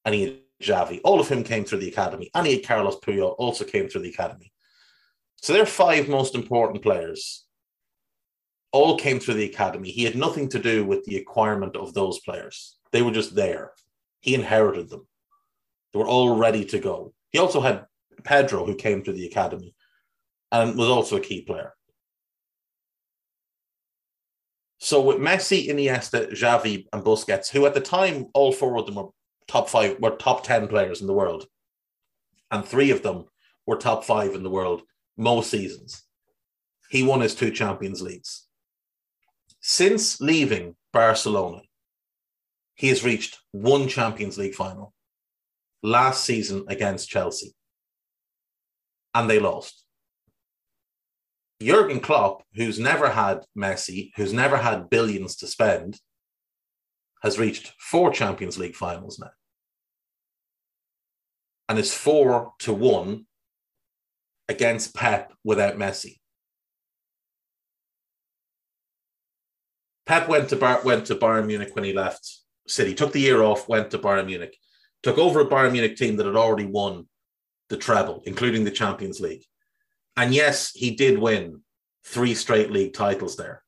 and 0.04 0.14
he 0.14 0.22
had 0.22 0.38
Xavi. 0.62 1.00
All 1.04 1.20
of 1.20 1.28
him 1.28 1.42
came 1.42 1.64
through 1.64 1.78
the 1.78 1.88
academy. 1.88 2.30
And 2.34 2.46
he 2.46 2.54
had 2.54 2.66
Carlos 2.66 2.96
Puyol 3.00 3.34
also 3.38 3.64
came 3.64 3.88
through 3.88 4.02
the 4.02 4.10
academy. 4.10 4.52
So 5.36 5.52
they're 5.52 5.66
five 5.66 6.08
most 6.08 6.34
important 6.34 6.82
players. 6.82 7.46
All 8.72 8.98
came 8.98 9.20
through 9.20 9.34
the 9.34 9.44
academy. 9.44 9.90
He 9.90 10.04
had 10.04 10.16
nothing 10.16 10.48
to 10.50 10.58
do 10.58 10.84
with 10.84 11.04
the 11.04 11.18
acquirement 11.18 11.76
of 11.76 11.92
those 11.92 12.20
players. 12.20 12.78
They 12.90 13.02
were 13.02 13.10
just 13.10 13.34
there. 13.34 13.72
He 14.20 14.34
inherited 14.34 14.88
them. 14.88 15.06
They 15.92 15.98
were 15.98 16.08
all 16.08 16.36
ready 16.36 16.64
to 16.66 16.78
go. 16.78 17.12
He 17.30 17.38
also 17.38 17.60
had 17.60 17.84
Pedro, 18.24 18.64
who 18.64 18.74
came 18.74 19.02
through 19.02 19.14
the 19.14 19.26
academy 19.26 19.74
and 20.50 20.76
was 20.76 20.88
also 20.88 21.16
a 21.16 21.20
key 21.20 21.42
player. 21.42 21.74
So 24.78 25.00
with 25.00 25.18
Messi, 25.18 25.68
Iniesta, 25.68 26.32
Xavi, 26.32 26.86
and 26.92 27.04
Busquets, 27.04 27.50
who 27.50 27.66
at 27.66 27.74
the 27.74 27.80
time 27.80 28.26
all 28.34 28.52
four 28.52 28.76
of 28.78 28.86
them 28.86 28.96
were 28.96 29.08
top 29.46 29.68
five, 29.68 29.98
were 30.00 30.16
top 30.16 30.44
ten 30.44 30.66
players 30.66 31.00
in 31.00 31.06
the 31.06 31.12
world, 31.12 31.46
and 32.50 32.64
three 32.64 32.90
of 32.90 33.02
them 33.02 33.26
were 33.66 33.76
top 33.76 34.04
five 34.04 34.34
in 34.34 34.42
the 34.42 34.50
world 34.50 34.82
most 35.16 35.50
seasons. 35.50 36.02
He 36.90 37.02
won 37.02 37.20
his 37.20 37.34
two 37.34 37.50
Champions 37.50 38.02
Leagues. 38.02 38.46
Since 39.62 40.20
leaving 40.20 40.74
Barcelona, 40.92 41.62
he 42.74 42.88
has 42.88 43.04
reached 43.04 43.38
one 43.52 43.86
Champions 43.86 44.36
League 44.36 44.56
final 44.56 44.92
last 45.84 46.24
season 46.24 46.64
against 46.66 47.08
Chelsea, 47.08 47.54
and 49.14 49.30
they 49.30 49.38
lost. 49.38 49.84
Jurgen 51.62 52.00
Klopp, 52.00 52.42
who's 52.54 52.80
never 52.80 53.10
had 53.10 53.44
Messi, 53.56 54.10
who's 54.16 54.32
never 54.32 54.56
had 54.56 54.90
billions 54.90 55.36
to 55.36 55.46
spend, 55.46 56.00
has 57.22 57.38
reached 57.38 57.72
four 57.78 58.10
Champions 58.10 58.58
League 58.58 58.74
finals 58.74 59.20
now. 59.20 59.30
And 61.68 61.78
is 61.78 61.94
four 61.94 62.54
to 62.60 62.72
one 62.72 63.26
against 64.48 64.94
Pep 64.94 65.32
without 65.44 65.76
Messi. 65.76 66.18
Pep 70.06 70.28
went 70.28 70.48
to 70.48 70.56
Bar- 70.56 70.82
went 70.84 71.06
to 71.06 71.14
Bayern 71.14 71.46
Munich 71.46 71.74
when 71.74 71.84
he 71.84 71.92
left 71.92 72.38
City, 72.66 72.94
took 72.94 73.12
the 73.12 73.20
year 73.20 73.42
off, 73.42 73.68
went 73.68 73.90
to 73.90 73.98
Bayern 73.98 74.26
Munich, 74.26 74.56
took 75.02 75.18
over 75.18 75.40
a 75.40 75.46
Bayern 75.46 75.72
Munich 75.72 75.96
team 75.96 76.16
that 76.16 76.26
had 76.26 76.36
already 76.36 76.66
won 76.66 77.08
the 77.68 77.76
treble, 77.76 78.22
including 78.24 78.64
the 78.64 78.70
Champions 78.70 79.20
League. 79.20 79.44
And 80.16 80.34
yes, 80.34 80.72
he 80.72 80.94
did 80.94 81.18
win 81.18 81.62
three 82.04 82.34
straight 82.34 82.70
league 82.70 82.94
titles 82.94 83.36
there. 83.36 83.62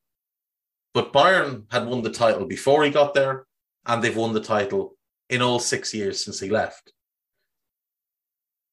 But 0.92 1.12
Bayern 1.12 1.64
had 1.72 1.86
won 1.86 2.02
the 2.02 2.10
title 2.10 2.46
before 2.46 2.84
he 2.84 2.90
got 2.90 3.14
there, 3.14 3.46
and 3.86 4.02
they've 4.02 4.16
won 4.16 4.32
the 4.32 4.40
title 4.40 4.96
in 5.28 5.42
all 5.42 5.58
six 5.58 5.94
years 5.94 6.24
since 6.24 6.38
he 6.40 6.50
left. 6.50 6.92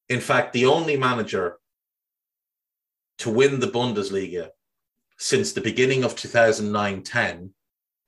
In 0.08 0.20
fact, 0.20 0.52
the 0.52 0.66
only 0.66 0.96
manager 0.96 1.58
to 3.18 3.30
win 3.30 3.60
the 3.60 3.66
Bundesliga 3.66 4.50
since 5.18 5.52
the 5.52 5.60
beginning 5.60 6.04
of 6.04 6.16
2009 6.16 7.02
10 7.02 7.50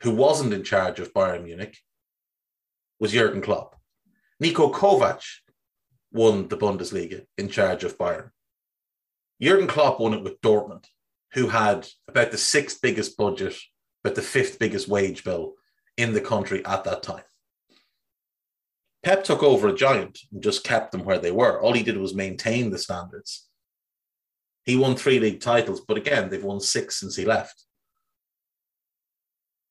who 0.01 0.11
wasn't 0.15 0.53
in 0.53 0.63
charge 0.63 1.01
of 1.01 1.15
Bayern 1.15 1.45
Munich 1.45 1.79
was 3.01 3.13
Jurgen 3.13 3.41
Klopp. 3.41 3.77
Niko 4.43 4.73
Kovac 4.73 5.23
won 6.13 6.49
the 6.49 6.57
Bundesliga 6.57 7.25
in 7.39 7.49
charge 7.49 7.85
of 7.85 7.99
Bayern. 7.99 8.31
Jurgen 9.41 9.67
Klopp 9.67 10.01
won 10.01 10.15
it 10.15 10.23
with 10.23 10.41
Dortmund, 10.41 10.85
who 11.33 11.49
had 11.49 11.89
about 12.09 12.31
the 12.31 12.39
sixth 12.39 12.81
biggest 12.81 13.17
budget 13.17 13.57
but 14.03 14.15
the 14.15 14.23
fifth 14.23 14.59
biggest 14.59 14.87
wage 14.87 15.25
bill 15.25 15.55
in 15.97 16.13
the 16.13 16.21
country 16.21 16.65
at 16.65 16.85
that 16.85 17.03
time. 17.03 17.25
Pep 19.03 19.25
took 19.25 19.43
over 19.43 19.69
a 19.69 19.75
giant 19.75 20.19
and 20.33 20.43
just 20.43 20.65
kept 20.65 20.93
them 20.93 21.05
where 21.05 21.19
they 21.19 21.31
were. 21.31 21.61
All 21.61 21.73
he 21.73 21.83
did 21.83 21.99
was 21.99 22.15
maintain 22.15 22.71
the 22.71 22.79
standards. 22.79 23.49
He 24.65 24.77
won 24.77 24.97
three 24.97 25.19
league 25.21 25.41
titles, 25.41 25.81
but 25.81 25.97
again, 25.97 26.29
they've 26.29 26.43
won 26.43 26.61
six 26.61 27.01
since 27.01 27.17
he 27.17 27.25
left. 27.25 27.65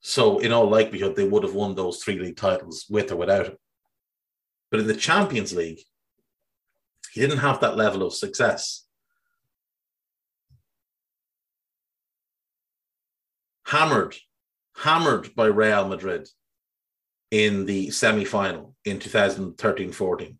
So, 0.01 0.39
in 0.39 0.51
all 0.51 0.69
likelihood, 0.69 1.15
they 1.15 1.27
would 1.27 1.43
have 1.43 1.55
won 1.55 1.75
those 1.75 2.03
three 2.03 2.19
league 2.19 2.37
titles 2.37 2.85
with 2.89 3.11
or 3.11 3.15
without 3.15 3.47
him. 3.47 3.57
But 4.69 4.81
in 4.81 4.87
the 4.87 4.95
Champions 4.95 5.53
League, 5.53 5.79
he 7.13 7.21
didn't 7.21 7.37
have 7.37 7.59
that 7.61 7.77
level 7.77 8.03
of 8.03 8.13
success. 8.13 8.83
hammered, 13.73 14.15
hammered 14.75 15.33
by 15.35 15.47
Real 15.47 15.87
Madrid 15.87 16.29
in 17.31 17.65
the 17.65 17.89
semi 17.89 18.23
final 18.23 18.75
in 18.85 18.99
2013 18.99 19.91
14. 19.91 20.37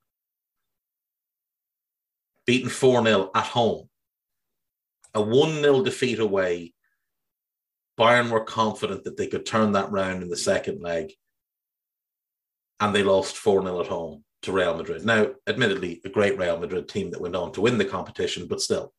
Beaten 2.45 2.69
4 2.69 3.03
0 3.03 3.31
at 3.33 3.45
home. 3.45 3.89
A 5.13 5.21
1 5.21 5.61
0 5.61 5.83
defeat 5.83 6.19
away. 6.19 6.73
Bayern 7.99 8.31
were 8.31 8.43
confident 8.43 9.03
that 9.03 9.17
they 9.17 9.27
could 9.27 9.45
turn 9.45 9.73
that 9.73 9.91
round 9.91 10.23
in 10.23 10.29
the 10.29 10.37
second 10.37 10.81
leg. 10.81 11.13
And 12.79 12.93
they 12.95 13.03
lost 13.03 13.37
4 13.37 13.61
0 13.61 13.81
at 13.81 13.87
home 13.87 14.23
to 14.43 14.51
Real 14.51 14.75
Madrid. 14.75 15.05
Now, 15.05 15.31
admittedly, 15.47 16.01
a 16.03 16.09
great 16.09 16.37
Real 16.37 16.59
Madrid 16.59 16.87
team 16.89 17.11
that 17.11 17.21
went 17.21 17.35
on 17.35 17.51
to 17.53 17.61
win 17.61 17.77
the 17.77 17.85
competition, 17.85 18.47
but 18.47 18.61
still, 18.61 18.93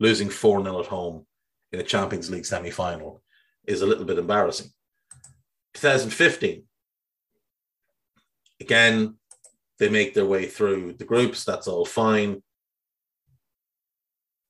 losing 0.00 0.30
4 0.30 0.62
0 0.62 0.80
at 0.80 0.86
home 0.86 1.26
in 1.72 1.80
a 1.80 1.84
Champions 1.84 2.30
League 2.30 2.46
semi 2.46 2.70
final 2.70 3.22
is 3.66 3.82
a 3.82 3.86
little 3.86 4.04
bit 4.04 4.18
embarrassing. 4.18 4.70
2015, 5.74 6.64
again, 8.60 9.16
they 9.78 9.88
make 9.88 10.14
their 10.14 10.26
way 10.26 10.46
through 10.46 10.94
the 10.94 11.04
groups. 11.04 11.44
That's 11.44 11.68
all 11.68 11.84
fine. 11.84 12.42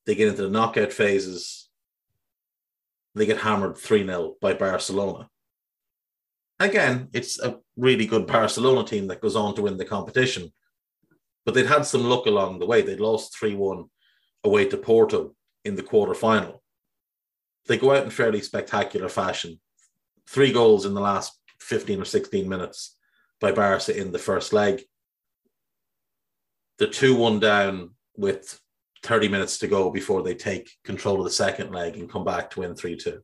They 0.08 0.14
get 0.14 0.28
into 0.28 0.40
the 0.40 0.48
knockout 0.48 0.90
phases. 0.90 1.68
They 3.14 3.26
get 3.26 3.36
hammered 3.36 3.76
3 3.76 4.06
0 4.06 4.36
by 4.40 4.54
Barcelona. 4.54 5.28
Again, 6.58 7.08
it's 7.12 7.38
a 7.38 7.58
really 7.76 8.06
good 8.06 8.26
Barcelona 8.26 8.88
team 8.88 9.08
that 9.08 9.20
goes 9.20 9.36
on 9.36 9.54
to 9.54 9.62
win 9.62 9.76
the 9.76 9.84
competition. 9.84 10.50
But 11.44 11.52
they'd 11.52 11.66
had 11.66 11.84
some 11.84 12.04
luck 12.04 12.24
along 12.24 12.58
the 12.58 12.64
way. 12.64 12.80
They'd 12.80 13.00
lost 13.00 13.38
3 13.38 13.54
1 13.54 13.84
away 14.44 14.64
to 14.70 14.78
Porto 14.78 15.34
in 15.66 15.74
the 15.74 15.82
quarter 15.82 16.14
final. 16.14 16.62
They 17.66 17.76
go 17.76 17.94
out 17.94 18.04
in 18.04 18.10
fairly 18.10 18.40
spectacular 18.40 19.10
fashion. 19.10 19.60
Three 20.26 20.52
goals 20.52 20.86
in 20.86 20.94
the 20.94 21.02
last 21.02 21.38
15 21.60 22.00
or 22.00 22.06
16 22.06 22.48
minutes 22.48 22.96
by 23.42 23.52
Barca 23.52 23.94
in 23.94 24.12
the 24.12 24.18
first 24.18 24.54
leg. 24.54 24.80
The 26.78 26.86
2 26.86 27.14
1 27.14 27.40
down 27.40 27.90
with 28.16 28.58
30 29.02 29.28
minutes 29.28 29.58
to 29.58 29.68
go 29.68 29.90
before 29.90 30.22
they 30.22 30.34
take 30.34 30.70
control 30.84 31.18
of 31.18 31.24
the 31.24 31.30
second 31.30 31.72
leg 31.72 31.96
and 31.96 32.10
come 32.10 32.24
back 32.24 32.50
to 32.50 32.60
win 32.60 32.74
3 32.74 32.96
2. 32.96 33.20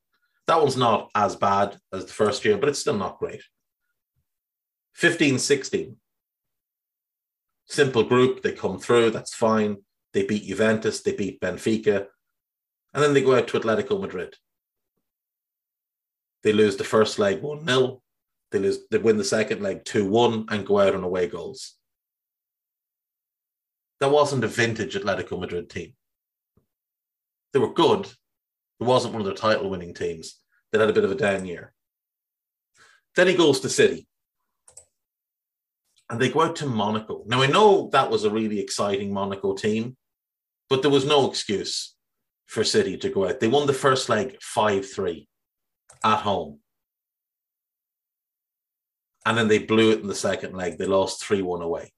That 0.47 0.61
one's 0.61 0.77
not 0.77 1.11
as 1.15 1.37
bad 1.37 1.79
as 1.93 2.05
the 2.05 2.13
first 2.13 2.45
year, 2.45 2.59
but 2.59 2.69
it's 2.69 2.79
still 2.79 2.97
not 2.97 3.19
great. 3.19 3.43
15 4.95 5.39
16. 5.39 5.97
Simple 7.67 8.05
group, 8.05 8.43
they 8.43 8.53
come 8.53 8.79
through, 8.79 9.11
that's 9.11 9.35
fine. 9.35 9.79
They 10.13 10.25
beat 10.25 10.45
Juventus, 10.45 11.03
they 11.03 11.13
beat 11.13 11.41
Benfica, 11.41 12.07
and 12.93 13.03
then 13.03 13.15
they 13.15 13.23
go 13.23 13.37
out 13.37 13.49
to 13.49 13.59
Atletico 13.59 14.01
Madrid. 14.01 14.37
They 16.43 16.53
lose 16.53 16.77
the 16.77 16.85
first 16.85 17.19
leg 17.19 17.43
1 17.43 17.67
0. 17.67 18.03
They 18.53 18.59
lose 18.59 18.81
they 18.91 18.99
win 18.99 19.17
the 19.17 19.25
second 19.25 19.63
leg 19.63 19.85
2-1 19.85 20.53
and 20.53 20.67
go 20.67 20.79
out 20.79 20.95
on 20.95 21.03
away 21.03 21.27
goals. 21.27 21.77
That 24.01 24.11
wasn't 24.11 24.45
a 24.45 24.49
vintage 24.49 24.95
Atletico 24.95 25.39
Madrid 25.39 25.71
team. 25.71 25.95
They 27.53 27.59
were 27.61 27.73
good. 27.73 28.07
It 28.81 28.85
wasn't 28.85 29.15
one 29.15 29.23
of 29.23 29.27
their 29.27 29.35
title 29.35 29.71
winning 29.71 29.95
teams. 29.95 30.41
They 30.73 30.79
had 30.79 30.91
a 30.91 30.93
bit 30.93 31.05
of 31.05 31.13
a 31.13 31.15
down 31.15 31.47
year. 31.47 31.73
Then 33.15 33.29
he 33.29 33.35
goes 33.35 33.61
to 33.61 33.69
City. 33.69 34.07
And 36.11 36.21
they 36.21 36.31
go 36.31 36.43
out 36.43 36.57
to 36.57 36.67
Monaco. 36.67 37.23
Now 37.27 37.43
I 37.43 37.47
know 37.47 37.89
that 37.93 38.11
was 38.11 38.25
a 38.25 38.31
really 38.31 38.61
exciting 38.61 39.13
Monaco 39.13 39.55
team, 39.55 39.97
but 40.69 40.83
there 40.83 40.91
was 40.91 41.07
no 41.07 41.31
excuse 41.31 41.95
for 42.47 42.65
City 42.65 42.97
to 42.99 43.09
go 43.09 43.29
out. 43.29 43.41
They 43.41 43.49
won 43.49 43.67
the 43.67 43.73
first 43.73 44.09
leg 44.09 44.39
5-3 44.41 45.27
at 46.05 46.19
home. 46.19 46.59
And 49.25 49.39
then 49.39 49.49
they 49.49 49.59
blew 49.59 49.93
it 49.93 50.01
in 50.01 50.09
the 50.09 50.15
second 50.15 50.55
leg. 50.55 50.77
They 50.77 50.85
lost 50.85 51.25
3 51.25 51.41
1 51.41 51.63
away. 51.63 51.93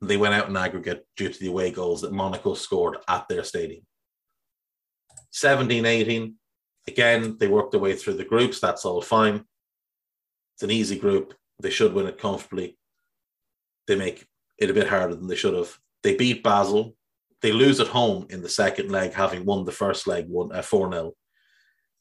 They 0.00 0.16
went 0.16 0.34
out 0.34 0.48
in 0.48 0.56
aggregate 0.56 1.06
due 1.16 1.28
to 1.28 1.38
the 1.38 1.48
away 1.48 1.70
goals 1.70 2.02
that 2.02 2.12
Monaco 2.12 2.54
scored 2.54 2.98
at 3.08 3.26
their 3.28 3.42
stadium. 3.42 3.82
17 5.30 5.84
18, 5.84 6.34
again, 6.86 7.36
they 7.38 7.48
worked 7.48 7.72
their 7.72 7.80
way 7.80 7.94
through 7.94 8.14
the 8.14 8.24
groups. 8.24 8.60
That's 8.60 8.84
all 8.84 9.02
fine. 9.02 9.44
It's 10.54 10.62
an 10.62 10.70
easy 10.70 10.98
group. 10.98 11.34
They 11.60 11.70
should 11.70 11.92
win 11.92 12.06
it 12.06 12.18
comfortably. 12.18 12.78
They 13.86 13.96
make 13.96 14.26
it 14.58 14.70
a 14.70 14.74
bit 14.74 14.88
harder 14.88 15.14
than 15.14 15.26
they 15.26 15.36
should 15.36 15.54
have. 15.54 15.76
They 16.02 16.16
beat 16.16 16.42
Basel. 16.42 16.94
They 17.42 17.52
lose 17.52 17.80
at 17.80 17.88
home 17.88 18.26
in 18.30 18.42
the 18.42 18.48
second 18.48 18.90
leg, 18.90 19.12
having 19.12 19.44
won 19.44 19.64
the 19.64 19.72
first 19.72 20.06
leg 20.06 20.28
uh, 20.52 20.62
4 20.62 20.92
0. 20.92 21.12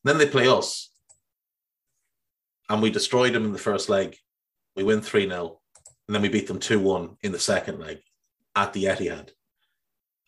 Then 0.04 0.18
they 0.18 0.27
play 0.27 0.48
us 0.48 0.92
and 2.70 2.82
we 2.82 2.89
destroyed 2.89 3.34
them 3.34 3.46
in 3.46 3.54
the 3.54 3.60
first 3.60 3.89
leg. 3.89 4.16
We 4.75 4.84
win 4.84 5.01
3 5.01 5.27
0, 5.27 5.60
and 6.08 6.16
then 6.16 6.22
we 6.22 6.30
beat 6.30 6.48
them 6.48 6.60
2 6.60 6.80
1 6.80 7.18
in 7.24 7.32
the 7.32 7.40
second 7.40 7.80
leg 7.80 8.00
at 8.56 8.74
the 8.74 8.86
Etihad. 8.86 9.32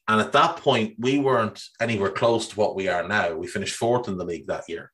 And 0.07 0.19
at 0.19 0.31
that 0.33 0.57
point, 0.57 0.95
we 0.97 1.19
weren't 1.19 1.63
anywhere 1.79 2.09
close 2.09 2.47
to 2.47 2.55
what 2.55 2.75
we 2.75 2.87
are 2.87 3.07
now. 3.07 3.35
We 3.35 3.47
finished 3.47 3.75
fourth 3.75 4.07
in 4.07 4.17
the 4.17 4.25
league 4.25 4.47
that 4.47 4.67
year. 4.67 4.91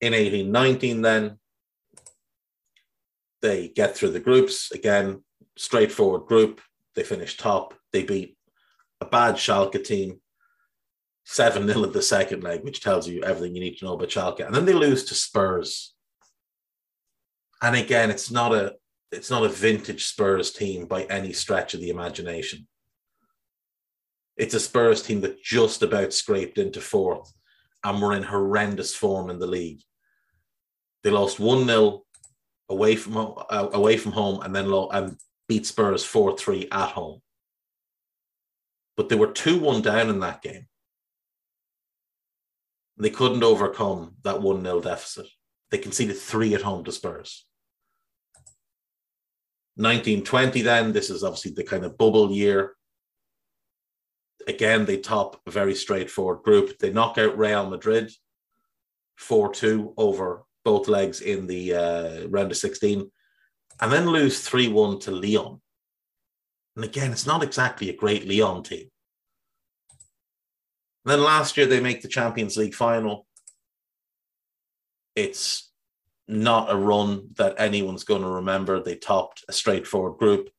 In 0.00 0.14
18 0.14 0.50
19, 0.50 1.02
then, 1.02 1.38
they 3.42 3.68
get 3.68 3.96
through 3.96 4.10
the 4.10 4.20
groups. 4.20 4.70
Again, 4.70 5.22
straightforward 5.56 6.26
group. 6.26 6.60
They 6.94 7.02
finish 7.02 7.36
top. 7.36 7.74
They 7.92 8.04
beat 8.04 8.36
a 9.00 9.06
bad 9.06 9.34
Schalke 9.34 9.84
team 9.84 10.20
7 11.24 11.66
0 11.66 11.84
in 11.84 11.92
the 11.92 12.02
second 12.02 12.42
leg, 12.42 12.62
which 12.62 12.80
tells 12.80 13.08
you 13.08 13.22
everything 13.22 13.54
you 13.54 13.60
need 13.60 13.76
to 13.78 13.84
know 13.84 13.94
about 13.94 14.08
Schalke. 14.08 14.46
And 14.46 14.54
then 14.54 14.64
they 14.64 14.72
lose 14.72 15.04
to 15.06 15.14
Spurs. 15.14 15.94
And 17.60 17.74
again, 17.74 18.10
it's 18.10 18.30
not 18.30 18.54
a 18.54 18.76
it's 19.12 19.30
not 19.30 19.44
a 19.44 19.48
vintage 19.48 20.04
Spurs 20.04 20.52
team 20.52 20.86
by 20.86 21.04
any 21.04 21.32
stretch 21.32 21.74
of 21.74 21.80
the 21.80 21.90
imagination. 21.90 22.66
It's 24.36 24.54
a 24.54 24.60
Spurs 24.60 25.02
team 25.02 25.20
that 25.22 25.42
just 25.42 25.82
about 25.82 26.12
scraped 26.12 26.58
into 26.58 26.80
fourth 26.80 27.32
and 27.84 28.02
were 28.02 28.12
in 28.12 28.22
horrendous 28.22 28.94
form 28.94 29.30
in 29.30 29.38
the 29.38 29.46
league. 29.46 29.80
They 31.02 31.10
lost 31.10 31.38
1 31.38 31.66
0 31.66 32.02
away 32.68 32.96
from 32.96 33.16
uh, 33.16 33.68
away 33.72 33.96
from 33.96 34.12
home 34.12 34.42
and 34.42 34.54
then 34.54 34.68
lo- 34.68 34.90
and 34.90 35.16
beat 35.48 35.66
Spurs 35.66 36.04
4 36.04 36.36
3 36.36 36.68
at 36.72 36.90
home. 36.90 37.22
But 38.96 39.08
they 39.08 39.16
were 39.16 39.32
2 39.32 39.60
1 39.60 39.82
down 39.82 40.10
in 40.10 40.20
that 40.20 40.42
game. 40.42 40.66
They 42.98 43.10
couldn't 43.10 43.44
overcome 43.44 44.16
that 44.22 44.42
1 44.42 44.62
0 44.62 44.80
deficit. 44.80 45.26
They 45.70 45.78
conceded 45.78 46.16
three 46.16 46.54
at 46.54 46.62
home 46.62 46.84
to 46.84 46.92
Spurs. 46.92 47.46
1920, 49.76 50.62
then, 50.62 50.92
this 50.92 51.10
is 51.10 51.22
obviously 51.22 51.52
the 51.52 51.62
kind 51.62 51.84
of 51.84 51.98
bubble 51.98 52.32
year. 52.32 52.74
Again, 54.48 54.84
they 54.86 54.96
top 54.96 55.40
a 55.46 55.50
very 55.50 55.74
straightforward 55.74 56.42
group. 56.42 56.78
They 56.78 56.92
knock 56.92 57.18
out 57.18 57.36
Real 57.36 57.68
Madrid 57.68 58.10
4 59.16 59.52
2 59.52 59.94
over 59.96 60.44
both 60.64 60.88
legs 60.88 61.20
in 61.20 61.46
the 61.46 61.74
uh, 61.74 62.28
round 62.28 62.50
of 62.50 62.56
16, 62.56 63.10
and 63.80 63.92
then 63.92 64.08
lose 64.08 64.40
3 64.40 64.68
1 64.68 65.00
to 65.00 65.10
Lyon. 65.10 65.60
And 66.74 66.84
again, 66.84 67.12
it's 67.12 67.26
not 67.26 67.42
exactly 67.42 67.90
a 67.90 67.96
great 67.96 68.26
Lyon 68.26 68.62
team. 68.62 68.90
And 71.04 71.12
then 71.12 71.22
last 71.22 71.56
year 71.56 71.66
they 71.66 71.80
make 71.80 72.02
the 72.02 72.08
Champions 72.08 72.56
League 72.56 72.74
final. 72.74 73.26
It's 75.14 75.70
not 76.28 76.72
a 76.72 76.76
run 76.76 77.28
that 77.36 77.54
anyone's 77.58 78.04
going 78.04 78.22
to 78.22 78.28
remember. 78.28 78.82
They 78.82 78.96
topped 78.96 79.44
a 79.48 79.52
straightforward 79.52 80.18
group. 80.18 80.50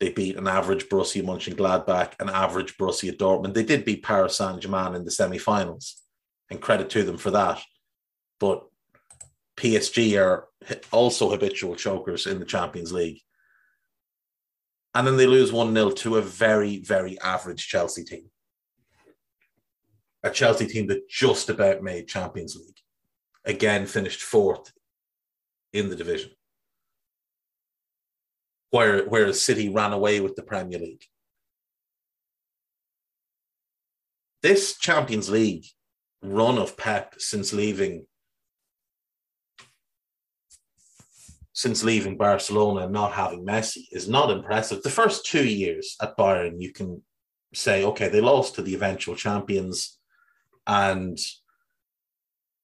They 0.00 0.10
beat 0.10 0.36
an 0.36 0.46
average 0.46 0.88
Borussia 0.88 1.22
Mönchengladbach, 1.22 2.20
an 2.20 2.28
average 2.28 2.76
Borussia 2.76 3.16
Dortmund. 3.16 3.54
They 3.54 3.64
did 3.64 3.84
beat 3.84 4.02
Paris 4.02 4.36
Saint 4.36 4.60
Germain 4.60 4.94
in 4.94 5.04
the 5.04 5.10
semi-finals, 5.10 6.02
and 6.50 6.60
credit 6.60 6.90
to 6.90 7.02
them 7.02 7.16
for 7.16 7.30
that. 7.30 7.62
But 8.38 8.66
PSG 9.56 10.20
are 10.22 10.48
also 10.92 11.30
habitual 11.30 11.76
chokers 11.76 12.26
in 12.26 12.38
the 12.38 12.44
Champions 12.44 12.92
League. 12.92 13.20
And 14.94 15.06
then 15.06 15.16
they 15.16 15.26
lose 15.26 15.52
1 15.52 15.72
0 15.74 15.90
to 15.90 16.16
a 16.16 16.22
very, 16.22 16.78
very 16.78 17.18
average 17.20 17.66
Chelsea 17.66 18.04
team 18.04 18.30
a 20.26 20.30
Chelsea 20.30 20.66
team 20.66 20.86
that 20.88 21.08
just 21.08 21.48
about 21.48 21.82
made 21.82 22.08
Champions 22.08 22.56
League. 22.56 22.75
Again, 23.46 23.86
finished 23.86 24.22
fourth 24.22 24.72
in 25.72 25.88
the 25.88 25.96
division. 25.96 26.32
Where, 28.70 29.04
whereas 29.06 29.40
City 29.40 29.68
ran 29.68 29.92
away 29.92 30.20
with 30.20 30.34
the 30.34 30.42
Premier 30.42 30.78
League. 30.78 31.04
This 34.42 34.76
Champions 34.76 35.30
League 35.30 35.64
run 36.22 36.58
of 36.58 36.76
Pep 36.76 37.14
since 37.18 37.52
leaving 37.52 38.06
since 41.52 41.82
leaving 41.82 42.18
Barcelona 42.18 42.82
and 42.82 42.92
not 42.92 43.12
having 43.12 43.42
Messi 43.42 43.84
is 43.90 44.06
not 44.10 44.30
impressive. 44.30 44.82
The 44.82 44.90
first 44.90 45.24
two 45.24 45.46
years 45.46 45.96
at 46.02 46.14
Bayern, 46.14 46.60
you 46.60 46.70
can 46.70 47.02
say, 47.54 47.82
okay, 47.82 48.08
they 48.08 48.20
lost 48.20 48.56
to 48.56 48.62
the 48.62 48.74
eventual 48.74 49.16
champions 49.16 49.98
and 50.66 51.18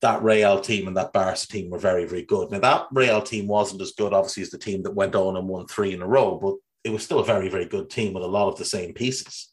that 0.03 0.23
Real 0.23 0.61
team 0.61 0.89
and 0.89 0.97
that 0.97 1.13
Barca 1.13 1.47
team 1.47 1.71
were 1.71 1.79
very, 1.79 2.05
very 2.05 2.23
good. 2.23 2.51
Now, 2.51 2.59
that 2.59 2.87
Real 2.93 3.23
team 3.23 3.47
wasn't 3.47 3.83
as 3.83 3.93
good, 3.93 4.13
obviously, 4.13 4.43
as 4.43 4.51
the 4.51 4.59
team 4.59 4.83
that 4.83 4.95
went 4.95 5.15
on 5.15 5.37
and 5.37 5.49
won 5.49 5.67
three 5.67 5.95
in 5.95 6.03
a 6.03 6.07
row, 6.07 6.39
but 6.43 6.57
it 6.85 6.93
was 6.93 7.05
still 7.05 7.21
a 7.21 7.25
very, 7.25 7.49
very 7.49 7.67
good 7.67 7.89
team 7.89 8.13
with 8.13 8.25
a 8.25 8.29
lot 8.29 8.49
of 8.49 8.59
the 8.59 8.65
same 8.65 8.93
pieces. 8.93 9.53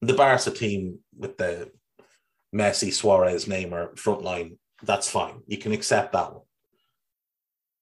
The 0.00 0.14
Barca 0.14 0.50
team 0.50 1.00
with 1.16 1.36
the 1.36 1.70
Messi, 2.54 2.90
Suarez, 2.90 3.44
Neymar 3.44 3.98
front 3.98 4.22
line, 4.22 4.58
that's 4.82 5.10
fine. 5.10 5.42
You 5.46 5.58
can 5.58 5.72
accept 5.72 6.14
that 6.14 6.32
one. 6.32 6.42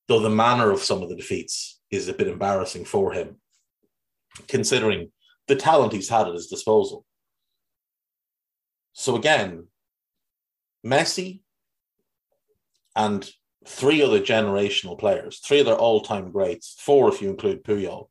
Though 0.09 0.21
the 0.21 0.31
manner 0.31 0.73
of 0.73 0.83
some 0.83 1.03
of 1.03 1.09
the 1.09 1.17
defeats 1.17 1.81
is 1.93 2.09
a 2.09 2.12
bit 2.12 2.27
embarrassing 2.27 2.87
for 2.87 3.12
him, 3.12 3.37
considering 4.49 5.12
the 5.47 5.55
talent 5.55 5.93
he's 5.93 6.09
had 6.09 6.27
at 6.27 6.35
his 6.35 6.49
disposal. 6.49 7.05
So 8.95 9.14
again, 9.14 9.69
Messi 10.85 11.43
and 12.99 13.31
three 13.65 14.03
other 14.03 14.21
generational 14.21 14.99
players, 14.99 15.39
three 15.39 15.61
other 15.61 15.75
all-time 15.75 16.33
greats, 16.33 16.75
four 16.81 17.09
if 17.09 17.23
you 17.23 17.31
include 17.31 17.65
Puyol, 17.65 18.09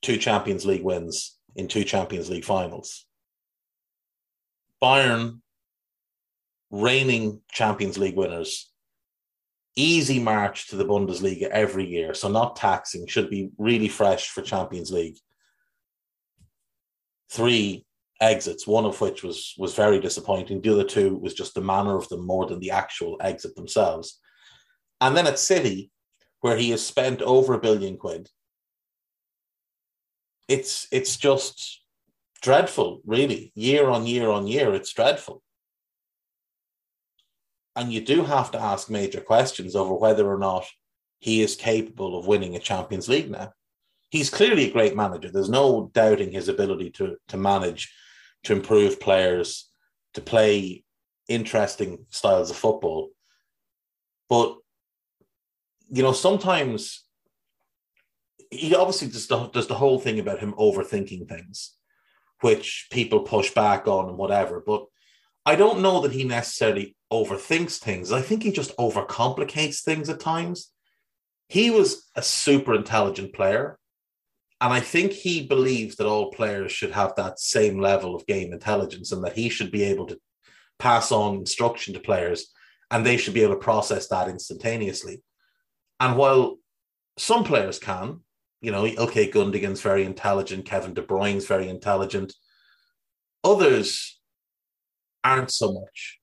two 0.00 0.16
Champions 0.16 0.64
League 0.64 0.82
wins 0.82 1.38
in 1.54 1.68
two 1.68 1.84
Champions 1.84 2.30
League 2.30 2.44
finals. 2.44 3.06
Bayern, 4.82 5.40
reigning 6.70 7.42
Champions 7.52 7.98
League 7.98 8.16
winners, 8.16 8.72
easy 9.76 10.18
march 10.18 10.68
to 10.68 10.76
the 10.76 10.84
Bundesliga 10.86 11.48
every 11.48 11.86
year. 11.86 12.14
So 12.14 12.28
not 12.28 12.56
taxing, 12.56 13.06
should 13.06 13.28
be 13.28 13.50
really 13.58 13.88
fresh 13.88 14.30
for 14.30 14.40
Champions 14.40 14.90
League. 14.90 15.18
Three 17.30 17.84
exits, 18.24 18.66
one 18.66 18.86
of 18.86 19.00
which 19.00 19.22
was 19.22 19.54
was 19.58 19.74
very 19.74 20.00
disappointing. 20.00 20.60
The 20.60 20.72
other 20.72 20.84
two 20.84 21.16
was 21.16 21.34
just 21.34 21.54
the 21.54 21.60
manner 21.60 21.96
of 21.96 22.08
them 22.08 22.26
more 22.26 22.46
than 22.46 22.60
the 22.60 22.70
actual 22.70 23.16
exit 23.20 23.54
themselves. 23.54 24.20
And 25.00 25.16
then 25.16 25.26
at 25.26 25.38
City, 25.38 25.90
where 26.40 26.56
he 26.56 26.70
has 26.70 26.84
spent 26.84 27.22
over 27.22 27.54
a 27.54 27.60
billion 27.60 27.96
quid, 27.96 28.28
it's 30.48 30.88
it's 30.90 31.16
just 31.16 31.82
dreadful, 32.42 33.00
really. 33.04 33.52
Year 33.54 33.88
on 33.88 34.06
year 34.06 34.30
on 34.30 34.46
year, 34.46 34.74
it's 34.74 34.92
dreadful. 34.92 35.42
And 37.76 37.92
you 37.92 38.00
do 38.00 38.24
have 38.24 38.50
to 38.52 38.60
ask 38.60 38.88
major 38.88 39.20
questions 39.20 39.74
over 39.74 39.94
whether 39.94 40.26
or 40.32 40.38
not 40.38 40.64
he 41.18 41.42
is 41.42 41.56
capable 41.56 42.18
of 42.18 42.26
winning 42.26 42.54
a 42.54 42.60
Champions 42.60 43.08
League 43.08 43.30
now. 43.30 43.52
He's 44.10 44.30
clearly 44.30 44.68
a 44.68 44.72
great 44.72 44.94
manager. 44.94 45.30
There's 45.30 45.48
no 45.48 45.90
doubting 45.92 46.30
his 46.30 46.48
ability 46.48 46.90
to, 46.90 47.16
to 47.28 47.36
manage, 47.36 47.92
to 48.44 48.52
improve 48.52 49.00
players, 49.00 49.68
to 50.14 50.20
play 50.20 50.84
interesting 51.28 52.06
styles 52.10 52.50
of 52.50 52.56
football. 52.56 53.10
But, 54.28 54.56
you 55.90 56.02
know, 56.02 56.12
sometimes 56.12 57.04
he 58.50 58.74
obviously 58.74 59.08
does 59.08 59.26
the, 59.26 59.48
does 59.48 59.66
the 59.66 59.74
whole 59.74 59.98
thing 59.98 60.18
about 60.18 60.40
him 60.40 60.54
overthinking 60.54 61.28
things, 61.28 61.74
which 62.40 62.88
people 62.90 63.20
push 63.20 63.52
back 63.52 63.88
on 63.88 64.08
and 64.08 64.18
whatever. 64.18 64.62
But 64.64 64.86
I 65.46 65.56
don't 65.56 65.82
know 65.82 66.00
that 66.00 66.12
he 66.12 66.24
necessarily 66.24 66.96
overthinks 67.12 67.78
things. 67.78 68.12
I 68.12 68.22
think 68.22 68.42
he 68.42 68.52
just 68.52 68.76
overcomplicates 68.76 69.82
things 69.82 70.08
at 70.08 70.20
times. 70.20 70.70
He 71.48 71.70
was 71.70 72.10
a 72.14 72.22
super 72.22 72.74
intelligent 72.74 73.34
player. 73.34 73.78
And 74.60 74.72
I 74.72 74.80
think 74.80 75.12
he 75.12 75.46
believes 75.46 75.96
that 75.96 76.06
all 76.06 76.30
players 76.30 76.72
should 76.72 76.92
have 76.92 77.14
that 77.16 77.38
same 77.38 77.80
level 77.80 78.14
of 78.14 78.26
game 78.26 78.52
intelligence 78.52 79.12
and 79.12 79.22
that 79.24 79.36
he 79.36 79.48
should 79.48 79.70
be 79.70 79.82
able 79.84 80.06
to 80.06 80.18
pass 80.78 81.12
on 81.12 81.36
instruction 81.36 81.94
to 81.94 82.00
players 82.00 82.52
and 82.90 83.04
they 83.04 83.16
should 83.16 83.34
be 83.34 83.42
able 83.42 83.54
to 83.54 83.60
process 83.60 84.08
that 84.08 84.28
instantaneously. 84.28 85.22
And 86.00 86.16
while 86.16 86.58
some 87.18 87.44
players 87.44 87.78
can, 87.78 88.20
you 88.60 88.72
know, 88.72 88.86
okay, 88.86 89.30
Gundogan's 89.30 89.82
very 89.82 90.04
intelligent, 90.04 90.64
Kevin 90.64 90.94
De 90.94 91.02
Bruyne's 91.02 91.46
very 91.46 91.68
intelligent. 91.68 92.34
Others 93.42 94.18
aren't 95.22 95.50
so 95.50 95.72
much. 95.72 96.18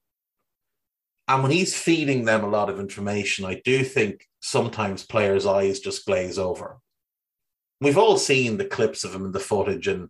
And 1.28 1.44
when 1.44 1.52
he's 1.52 1.78
feeding 1.78 2.26
them 2.26 2.44
a 2.44 2.50
lot 2.50 2.70
of 2.70 2.80
information, 2.80 3.46
I 3.46 3.62
do 3.63 3.84
think 3.84 4.26
sometimes 4.41 5.06
players' 5.06 5.46
eyes 5.46 5.80
just 5.80 6.06
glaze 6.06 6.38
over. 6.38 6.81
We've 7.82 7.98
all 7.98 8.17
seen 8.17 8.58
the 8.58 8.65
clips 8.65 9.04
of 9.04 9.13
him 9.13 9.26
in 9.26 9.32
the 9.32 9.39
footage 9.39 9.88
and, 9.88 10.10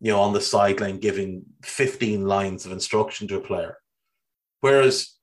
you 0.00 0.12
know, 0.12 0.20
on 0.20 0.32
the 0.32 0.40
sideline 0.40 0.98
giving 0.98 1.42
15 1.62 2.26
lines 2.26 2.64
of 2.64 2.72
instruction 2.72 3.28
to 3.28 3.36
a 3.36 3.40
player. 3.40 3.76
Whereas 4.60 5.14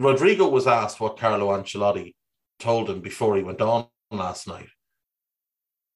Rodrygo 0.00 0.50
was 0.50 0.66
asked 0.66 1.00
what 1.00 1.16
Carlo 1.16 1.48
Ancelotti 1.56 2.14
told 2.58 2.90
him 2.90 3.00
before 3.00 3.36
he 3.36 3.42
went 3.42 3.60
on 3.60 3.86
last 4.10 4.48
night. 4.48 4.68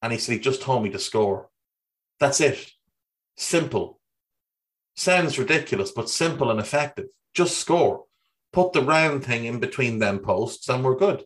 And 0.00 0.12
he 0.12 0.18
said, 0.18 0.34
he 0.34 0.38
just 0.38 0.62
told 0.62 0.84
me 0.84 0.90
to 0.90 0.98
score. 0.98 1.48
That's 2.20 2.40
it. 2.40 2.70
Simple. 3.36 4.00
Sounds 4.94 5.38
ridiculous, 5.38 5.90
but 5.90 6.08
simple 6.08 6.50
and 6.50 6.60
effective. 6.60 7.06
Just 7.34 7.58
score. 7.58 8.04
Put 8.52 8.72
the 8.72 8.82
round 8.82 9.24
thing 9.24 9.44
in 9.44 9.58
between 9.58 9.98
them 9.98 10.20
posts 10.20 10.68
and 10.68 10.84
we're 10.84 10.96
good. 10.96 11.24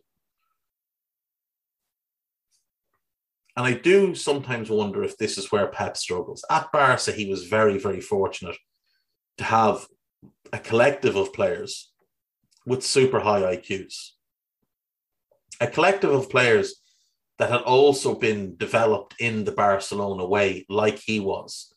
And 3.57 3.65
I 3.65 3.73
do 3.73 4.13
sometimes 4.13 4.69
wonder 4.69 5.03
if 5.03 5.17
this 5.17 5.39
is 5.39 5.51
where 5.51 5.65
Pep 5.65 5.97
struggles. 5.97 6.45
At 6.51 6.71
Barca, 6.71 7.11
he 7.11 7.27
was 7.27 7.47
very, 7.47 7.79
very 7.79 8.01
fortunate 8.01 8.55
to 9.39 9.43
have 9.43 9.87
a 10.53 10.59
collective 10.59 11.15
of 11.15 11.33
players 11.33 11.91
with 12.67 12.85
super 12.85 13.19
high 13.19 13.41
IQs. 13.57 14.11
A 15.59 15.65
collective 15.65 16.11
of 16.11 16.29
players 16.29 16.75
that 17.39 17.49
had 17.49 17.61
also 17.61 18.13
been 18.13 18.55
developed 18.57 19.15
in 19.19 19.43
the 19.43 19.51
Barcelona 19.51 20.23
way, 20.23 20.67
like 20.69 20.99
he 20.99 21.19
was, 21.19 21.73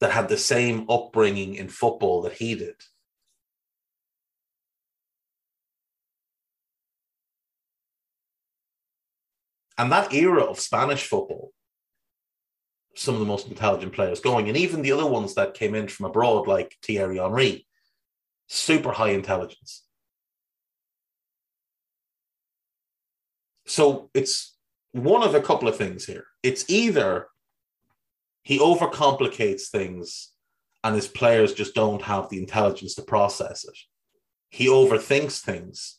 that 0.00 0.10
had 0.10 0.28
the 0.28 0.36
same 0.36 0.84
upbringing 0.90 1.54
in 1.54 1.68
football 1.68 2.22
that 2.22 2.32
he 2.32 2.56
did. 2.56 2.74
And 9.78 9.92
that 9.92 10.12
era 10.12 10.42
of 10.42 10.58
Spanish 10.58 11.06
football, 11.06 11.52
some 12.96 13.14
of 13.14 13.20
the 13.20 13.26
most 13.26 13.46
intelligent 13.46 13.92
players 13.92 14.20
going, 14.20 14.48
and 14.48 14.56
even 14.56 14.82
the 14.82 14.92
other 14.92 15.06
ones 15.06 15.36
that 15.36 15.54
came 15.54 15.76
in 15.76 15.86
from 15.86 16.06
abroad, 16.06 16.48
like 16.48 16.76
Thierry 16.82 17.18
Henry, 17.18 17.66
super 18.48 18.90
high 18.90 19.10
intelligence. 19.10 19.84
So 23.66 24.10
it's 24.14 24.56
one 24.92 25.22
of 25.22 25.34
a 25.34 25.42
couple 25.42 25.68
of 25.68 25.76
things 25.76 26.06
here. 26.06 26.26
It's 26.42 26.68
either 26.68 27.28
he 28.42 28.58
overcomplicates 28.58 29.68
things 29.68 30.32
and 30.82 30.94
his 30.94 31.06
players 31.06 31.52
just 31.52 31.74
don't 31.74 32.02
have 32.02 32.30
the 32.30 32.38
intelligence 32.38 32.94
to 32.94 33.02
process 33.02 33.64
it. 33.64 33.78
He 34.48 34.66
overthinks 34.66 35.40
things 35.40 35.98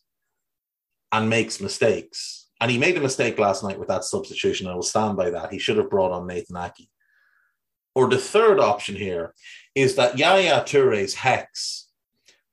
and 1.11 1.29
makes 1.29 1.61
mistakes. 1.61 2.48
And 2.61 2.69
he 2.69 2.77
made 2.77 2.97
a 2.97 3.01
mistake 3.01 3.39
last 3.39 3.63
night 3.63 3.79
with 3.79 3.87
that 3.87 4.03
substitution. 4.03 4.67
I 4.67 4.75
will 4.75 4.83
stand 4.83 5.15
by 5.15 5.29
that. 5.29 5.51
He 5.51 5.59
should 5.59 5.77
have 5.77 5.89
brought 5.89 6.11
on 6.11 6.27
Nathan 6.27 6.57
Aké. 6.57 6.87
Or 7.95 8.09
the 8.09 8.17
third 8.17 8.59
option 8.59 8.95
here 8.95 9.33
is 9.75 9.95
that 9.95 10.17
Yaya 10.17 10.61
Touré's 10.61 11.13
hex 11.13 11.87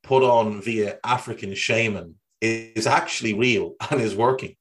put 0.03 0.23
on 0.23 0.63
via 0.63 0.99
African 1.05 1.55
shaman 1.55 2.15
is 2.41 2.87
actually 2.87 3.35
real 3.35 3.75
and 3.91 4.01
is 4.01 4.15
working. 4.15 4.57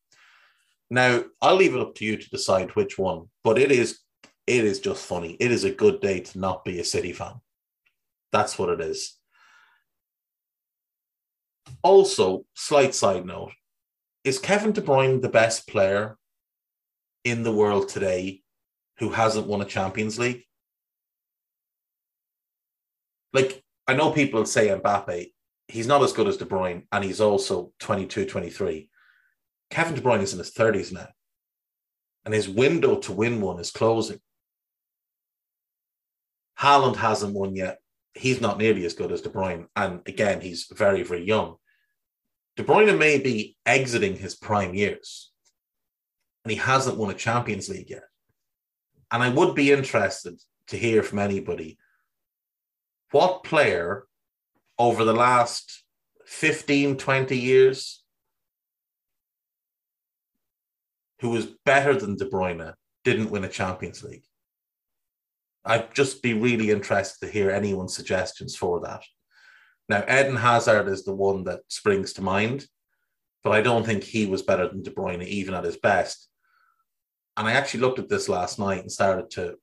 Now, 0.89 1.23
I'll 1.41 1.55
leave 1.55 1.75
it 1.75 1.81
up 1.81 1.95
to 1.95 2.05
you 2.05 2.17
to 2.17 2.29
decide 2.29 2.75
which 2.75 2.97
one, 2.97 3.29
but 3.43 3.57
it 3.57 3.71
is 3.71 3.99
it 4.47 4.63
is 4.63 4.79
just 4.79 5.05
funny. 5.05 5.35
It 5.39 5.51
is 5.51 5.63
a 5.63 5.71
good 5.71 6.01
day 6.01 6.19
to 6.19 6.39
not 6.39 6.63
be 6.63 6.79
a 6.79 6.83
City 6.83 7.13
fan. 7.13 7.41
That's 8.31 8.59
what 8.59 8.69
it 8.69 8.79
is. 8.79 9.17
Also, 11.81 12.45
slight 12.53 12.93
side 12.93 13.25
note, 13.25 13.53
is 14.25 14.39
Kevin 14.39 14.71
De 14.71 14.81
Bruyne 14.81 15.21
the 15.21 15.29
best 15.29 15.67
player 15.67 16.17
in 17.23 17.43
the 17.43 17.53
world 17.53 17.87
today 17.87 18.41
who 18.97 19.11
hasn't 19.11 19.45
won 19.45 19.61
a 19.61 19.65
Champions 19.65 20.17
League? 20.17 20.43
Like, 23.33 23.63
I 23.87 23.93
know 23.93 24.11
people 24.11 24.43
say 24.47 24.69
Mbappe, 24.69 25.31
he's 25.67 25.85
not 25.85 26.01
as 26.01 26.11
good 26.11 26.27
as 26.27 26.37
De 26.37 26.45
Bruyne, 26.45 26.87
and 26.91 27.03
he's 27.03 27.21
also 27.21 27.71
22, 27.79 28.25
23. 28.25 28.89
Kevin 29.69 29.93
De 29.93 30.01
Bruyne 30.01 30.23
is 30.23 30.33
in 30.33 30.39
his 30.39 30.51
30s 30.51 30.91
now, 30.91 31.07
and 32.25 32.33
his 32.33 32.49
window 32.49 32.95
to 32.95 33.11
win 33.11 33.41
one 33.41 33.59
is 33.59 33.69
closing. 33.69 34.19
Haaland 36.59 36.95
hasn't 36.95 37.35
won 37.35 37.55
yet. 37.55 37.77
He's 38.15 38.41
not 38.41 38.57
nearly 38.57 38.85
as 38.85 38.93
good 38.93 39.11
as 39.11 39.21
De 39.21 39.29
Bruyne. 39.29 39.67
And 39.75 40.01
again, 40.07 40.41
he's 40.41 40.65
very, 40.71 41.03
very 41.03 41.23
young. 41.23 41.57
De 42.55 42.63
Bruyne 42.63 42.97
may 42.97 43.19
be 43.19 43.57
exiting 43.65 44.15
his 44.15 44.35
prime 44.35 44.73
years, 44.73 45.31
and 46.43 46.51
he 46.51 46.57
hasn't 46.57 46.97
won 46.97 47.11
a 47.11 47.13
Champions 47.13 47.67
League 47.69 47.89
yet. 47.89 48.03
And 49.11 49.21
I 49.21 49.29
would 49.29 49.55
be 49.55 49.71
interested 49.71 50.41
to 50.67 50.77
hear 50.77 51.03
from 51.03 51.19
anybody 51.19 51.77
what 53.11 53.43
player 53.43 54.07
over 54.77 55.03
the 55.03 55.13
last 55.13 55.83
15, 56.25 56.97
20 56.97 57.37
years 57.37 58.03
who 61.19 61.29
was 61.29 61.47
better 61.65 61.95
than 61.95 62.17
De 62.17 62.25
Bruyne, 62.25 62.73
didn't 63.03 63.31
win 63.31 63.43
a 63.43 63.49
Champions 63.49 64.03
League. 64.03 64.25
I'd 65.63 65.93
just 65.93 66.21
be 66.21 66.33
really 66.33 66.71
interested 66.71 67.25
to 67.25 67.31
hear 67.31 67.49
anyone's 67.49 67.95
suggestions 67.95 68.55
for 68.55 68.81
that. 68.81 69.03
Now, 69.87 70.03
Eden 70.03 70.35
Hazard 70.35 70.87
is 70.87 71.03
the 71.03 71.13
one 71.13 71.43
that 71.43 71.61
springs 71.67 72.13
to 72.13 72.21
mind, 72.21 72.65
but 73.43 73.51
I 73.51 73.61
don't 73.61 73.85
think 73.85 74.03
he 74.03 74.25
was 74.25 74.41
better 74.41 74.67
than 74.67 74.81
De 74.81 74.89
Bruyne 74.89 75.23
even 75.23 75.53
at 75.53 75.63
his 75.63 75.77
best. 75.77 76.27
And 77.37 77.47
I 77.47 77.51
actually 77.51 77.81
looked 77.81 77.99
at 77.99 78.09
this 78.09 78.27
last 78.29 78.57
night 78.59 78.81
and 78.81 78.91
started 78.91 79.29
to 79.31 79.55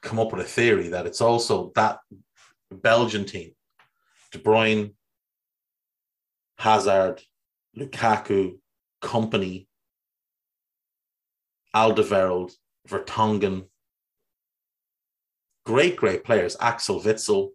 come 0.00 0.18
up 0.18 0.32
with 0.32 0.44
a 0.44 0.48
theory 0.48 0.88
that 0.88 1.06
it's 1.06 1.20
also 1.20 1.70
that 1.76 1.98
Belgian 2.70 3.24
team, 3.24 3.52
De 4.32 4.38
Bruyne, 4.38 4.94
Hazard, 6.58 7.22
Lukaku, 7.78 8.58
Kompany, 9.02 9.66
Alderweireld, 11.74 12.52
Vertonghen, 12.88 13.66
great, 15.64 15.96
great 15.96 16.24
players. 16.24 16.56
Axel 16.60 17.00
Witsel. 17.00 17.50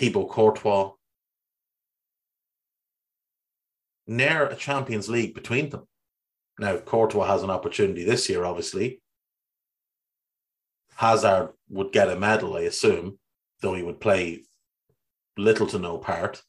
Thibaut 0.00 0.30
Courtois. 0.30 0.92
Near 4.06 4.46
a 4.46 4.56
Champions 4.56 5.10
League 5.10 5.34
between 5.34 5.68
them. 5.68 5.86
Now, 6.58 6.78
Courtois 6.78 7.26
has 7.26 7.42
an 7.42 7.50
opportunity 7.50 8.02
this 8.02 8.26
year, 8.30 8.46
obviously. 8.46 9.02
Hazard 10.96 11.50
would 11.68 11.92
get 11.92 12.08
a 12.08 12.16
medal, 12.16 12.56
I 12.56 12.62
assume, 12.62 13.18
though 13.60 13.74
he 13.74 13.82
would 13.82 14.00
play 14.00 14.44
little 15.36 15.66
to 15.66 15.78
no 15.78 15.98
part. 15.98 16.42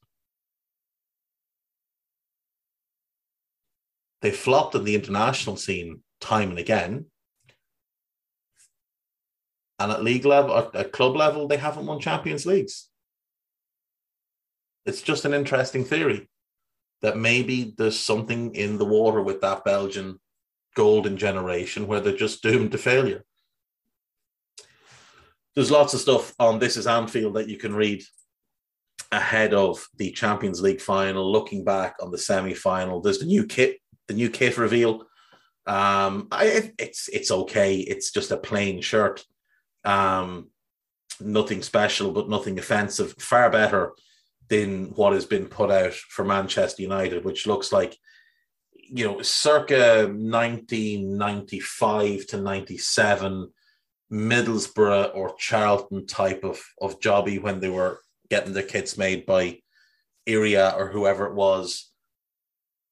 They 4.22 4.32
flopped 4.32 4.76
in 4.76 4.86
the 4.86 4.96
international 4.96 5.58
scene 5.58 6.04
time 6.22 6.52
and 6.52 6.60
again. 6.60 7.08
And 9.78 9.92
at 9.92 10.04
league 10.04 10.26
level, 10.26 10.72
at 10.74 10.94
club 10.94 11.18
level, 11.18 11.50
they 11.50 11.58
haven't 11.58 11.86
won 11.86 12.00
Champions 12.00 12.46
Leagues. 12.46 12.91
It's 14.86 15.02
just 15.02 15.26
an 15.26 15.34
interesting 15.34 15.86
theory 15.86 16.30
that 17.02 17.18
maybe 17.18 17.74
there's 17.78 18.00
something 18.00 18.54
in 18.56 18.78
the 18.78 18.86
water 18.86 19.22
with 19.22 19.42
that 19.42 19.64
Belgian 19.64 20.20
golden 20.76 21.18
generation 21.18 21.88
where 21.88 22.00
they're 22.00 22.16
just 22.16 22.42
doomed 22.42 22.72
to 22.72 22.78
failure. 22.78 23.24
There's 25.56 25.72
lots 25.72 25.94
of 25.94 26.00
stuff 26.00 26.34
on 26.40 26.60
This 26.60 26.78
is 26.78 26.88
Anfield 26.88 27.36
that 27.36 27.50
you 27.50 27.58
can 27.58 27.76
read 27.76 28.04
ahead 29.12 29.54
of 29.54 29.86
the 29.98 30.12
Champions 30.12 30.62
League 30.62 30.80
final, 30.80 31.30
looking 31.30 31.66
back 31.66 31.96
on 32.02 32.12
the 32.12 32.18
semi 32.18 32.54
final. 32.54 33.02
There's 33.02 33.20
the 33.20 33.26
new 33.26 33.46
kit, 33.46 33.80
the 34.08 34.14
new 34.14 34.30
kit 34.30 34.58
reveal. 34.58 35.06
Um, 35.68 36.28
I, 36.32 36.72
it's 36.80 37.10
it's 37.10 37.32
okay. 37.32 37.78
It's 37.78 38.12
just 38.12 38.32
a 38.32 38.38
plain 38.38 38.82
shirt. 38.82 39.24
Um, 39.84 40.50
nothing 41.20 41.62
special, 41.62 42.12
but 42.12 42.30
nothing 42.30 42.58
offensive. 42.58 43.14
Far 43.20 43.50
better 43.50 43.94
than 44.52 44.92
what 44.96 45.14
has 45.14 45.26
been 45.26 45.48
put 45.48 45.72
out 45.72 45.94
for 45.94 46.26
Manchester 46.26 46.82
United, 46.82 47.24
which 47.24 47.48
looks 47.48 47.72
like, 47.72 47.98
you 48.74 49.06
know, 49.06 49.22
circa 49.22 50.08
1995 50.08 52.28
to 52.28 52.42
97, 52.42 53.50
Middlesbrough 54.12 55.16
or 55.16 55.34
Charlton 55.38 56.06
type 56.06 56.44
of, 56.44 56.62
of 56.82 57.00
jobby 57.00 57.42
when 57.42 57.62
they 57.62 57.70
were 57.70 58.02
getting 58.30 58.52
their 58.52 58.64
kits 58.64 58.98
made 58.98 59.26
by 59.26 59.60
Erreà 60.28 60.76
or 60.76 60.90
whoever 60.90 61.28
it 61.28 61.34
was. 61.34 61.90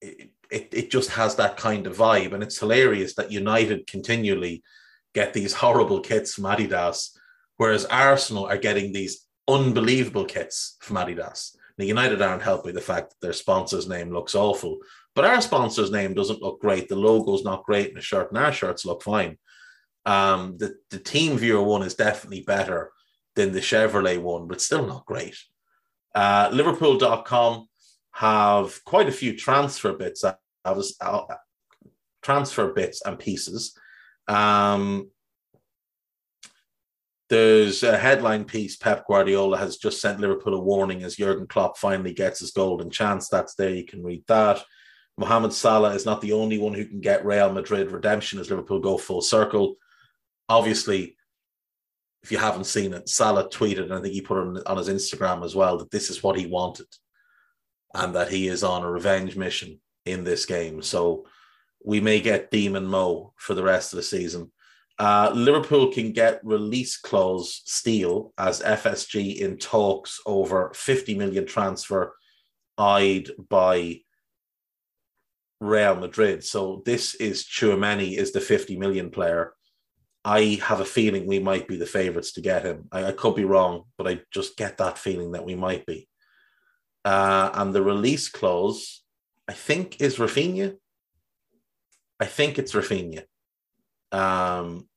It, 0.02 0.32
it, 0.50 0.70
it 0.72 0.90
just 0.90 1.10
has 1.10 1.36
that 1.36 1.58
kind 1.58 1.88
of 1.88 1.98
vibe. 1.98 2.32
And 2.32 2.42
it's 2.42 2.58
hilarious 2.58 3.16
that 3.16 3.34
United 3.34 3.86
continually 3.86 4.64
get 5.14 5.34
these 5.34 5.52
horrible 5.56 6.00
kits 6.00 6.36
from 6.36 6.46
Adidas, 6.46 7.10
whereas 7.58 7.84
Arsenal 7.84 8.46
are 8.46 8.58
getting 8.58 8.94
these 8.94 9.26
unbelievable 9.54 10.26
kits 10.26 10.78
from 10.82 10.98
Adidas. 10.98 11.56
Now, 11.78 11.86
United 11.86 12.22
aren't 12.22 12.42
helped 12.42 12.66
by 12.66 12.72
the 12.72 12.82
fact 12.82 13.10
that 13.10 13.22
their 13.22 13.34
sponsor's 13.34 13.88
name 13.88 14.12
looks 14.12 14.36
awful, 14.36 14.80
but 15.16 15.26
our 15.26 15.42
sponsor's 15.42 15.92
name 15.92 16.14
doesn't 16.14 16.42
look 16.42 16.60
great. 16.60 16.90
The 16.90 16.96
logo's 16.96 17.44
not 17.44 17.64
great 17.64 17.90
in 17.90 17.96
the 17.96 18.02
shirt, 18.02 18.30
and 18.30 18.38
our 18.38 18.52
shirts 18.52 18.86
look 18.86 19.02
fine. 19.02 19.38
Um, 20.06 20.58
the, 20.58 20.76
the 20.90 21.00
TeamViewer 21.00 21.64
one 21.64 21.84
is 21.84 21.96
definitely 21.96 22.42
better 22.42 22.92
than 23.36 23.54
the 23.54 23.60
Chevrolet 23.60 24.22
one, 24.22 24.48
but 24.48 24.62
still 24.62 24.86
not 24.86 25.06
great. 25.06 25.38
Uh, 26.14 26.50
Liverpool.com 26.52 27.68
have 28.12 28.84
quite 28.84 29.08
a 29.08 29.14
few 29.14 29.36
transfer 29.38 29.94
bits. 29.94 30.24
I 30.26 30.72
was 30.72 30.98
uh, 31.00 31.22
transfer 32.22 32.74
bits 32.74 33.02
and 33.06 33.18
pieces. 33.18 33.78
Um, 34.28 35.12
there's 37.30 37.84
a 37.84 37.98
headline 37.98 38.44
piece. 38.44 38.76
Pep 38.76 39.06
Guardiola 39.08 39.58
has 39.58 39.78
just 39.78 40.02
sent 40.02 40.20
Liverpool 40.20 40.56
a 40.56 40.60
warning 40.60 41.04
as 41.04 41.16
Jurgen 41.16 41.48
Klopp 41.48 41.78
finally 41.78 42.14
gets 42.14 42.40
his 42.40 42.52
golden 42.52 42.90
chance. 42.90 43.30
That's 43.30 43.56
there. 43.56 43.70
You 43.70 43.86
can 43.86 44.04
read 44.04 44.24
that. 44.28 44.64
Mohamed 45.18 45.54
Salah 45.54 45.94
is 45.94 46.06
not 46.06 46.22
the 46.22 46.32
only 46.32 46.58
one 46.58 46.74
who 46.74 46.86
can 46.86 47.02
get 47.02 47.26
Real 47.26 47.52
Madrid 47.52 47.92
redemption 47.92 48.40
as 48.40 48.50
Liverpool 48.50 48.80
go 48.80 48.98
full 48.98 49.22
circle. 49.22 49.76
Obviously, 50.48 51.18
if 52.24 52.32
you 52.32 52.38
haven't 52.38 52.66
seen 52.66 52.94
it, 52.94 53.08
Salah 53.08 53.50
tweeted, 53.50 53.84
and 53.84 53.94
I 53.94 54.02
think 54.02 54.14
he 54.14 54.22
put 54.22 54.58
it 54.58 54.66
on 54.66 54.78
his 54.78 54.90
Instagram 54.90 55.44
as 55.46 55.56
well, 55.56 55.78
that 55.78 55.92
this 55.92 56.10
is 56.10 56.24
what 56.24 56.38
he 56.38 56.48
wanted 56.48 56.88
and 57.94 58.16
that 58.16 58.30
he 58.30 58.48
is 58.48 58.64
on 58.64 58.84
a 58.84 58.92
revenge 58.92 59.36
mission 59.36 59.80
in 60.06 60.24
this 60.24 60.46
game. 60.46 60.82
So 60.82 61.26
we 61.84 62.02
may 62.02 62.22
get 62.22 62.52
Demon 62.52 62.86
Mo 62.86 63.34
for 63.38 63.54
the 63.54 63.64
rest 63.64 63.94
of 63.94 63.98
the 63.98 64.04
season. 64.04 64.52
Uh, 65.00 65.32
Liverpool 65.34 65.94
can 65.94 66.12
get 66.12 66.42
release 66.44 66.98
clause 66.98 67.62
steal 67.66 68.34
as 68.38 68.62
FSG 68.62 69.38
in 69.38 69.58
talks 69.58 70.20
over 70.26 70.72
50 70.76 71.16
million 71.16 71.46
transfer 71.46 72.16
eyed 72.78 73.30
by 73.50 74.02
Real 75.62 75.96
Madrid. 75.96 76.44
So 76.44 76.82
this 76.86 77.16
is 77.16 77.46
Tchouameni 77.46 78.18
is 78.18 78.34
the 78.34 78.42
50 78.42 78.78
million 78.78 79.10
player. 79.10 79.54
I 80.26 80.60
have 80.64 80.82
a 80.82 80.86
feeling 80.86 81.26
we 81.26 81.40
might 81.40 81.68
be 81.68 81.78
the 81.78 81.86
favourites 81.86 82.34
to 82.34 82.42
get 82.42 82.64
him. 82.64 82.90
I, 82.92 83.06
I, 83.06 83.12
could 83.14 83.36
be 83.36 83.46
wrong, 83.46 83.84
but 83.98 84.06
I 84.06 84.20
just 84.34 84.58
get 84.58 84.78
that 84.78 84.98
feeling 84.98 85.32
that 85.32 85.46
we 85.46 85.56
might 85.56 85.86
be. 85.86 86.10
Uh, 87.06 87.50
and 87.54 87.74
the 87.74 87.82
release 87.82 88.28
clause, 88.28 89.02
I 89.48 89.54
think, 89.54 90.02
is 90.02 90.18
Rafinha. 90.18 90.76
I 92.20 92.26
think 92.26 92.60
it's 92.60 92.74
Raphinha. 92.74 93.24
Um, 94.12 94.90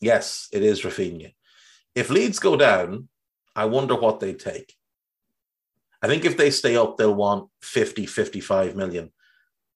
Yes, 0.00 0.48
it 0.50 0.62
is 0.62 0.82
Raphinha. 0.82 1.34
If 1.94 2.10
Leeds 2.10 2.38
go 2.38 2.56
down, 2.56 3.08
I 3.54 3.66
wonder 3.66 3.94
what 3.94 4.20
they 4.20 4.32
take. 4.32 4.74
I 6.02 6.06
think 6.06 6.24
if 6.24 6.36
they 6.36 6.50
stay 6.50 6.76
up, 6.76 6.96
they'll 6.96 7.14
want 7.14 7.50
50, 7.62 8.06
55 8.06 8.74
million. 8.74 9.10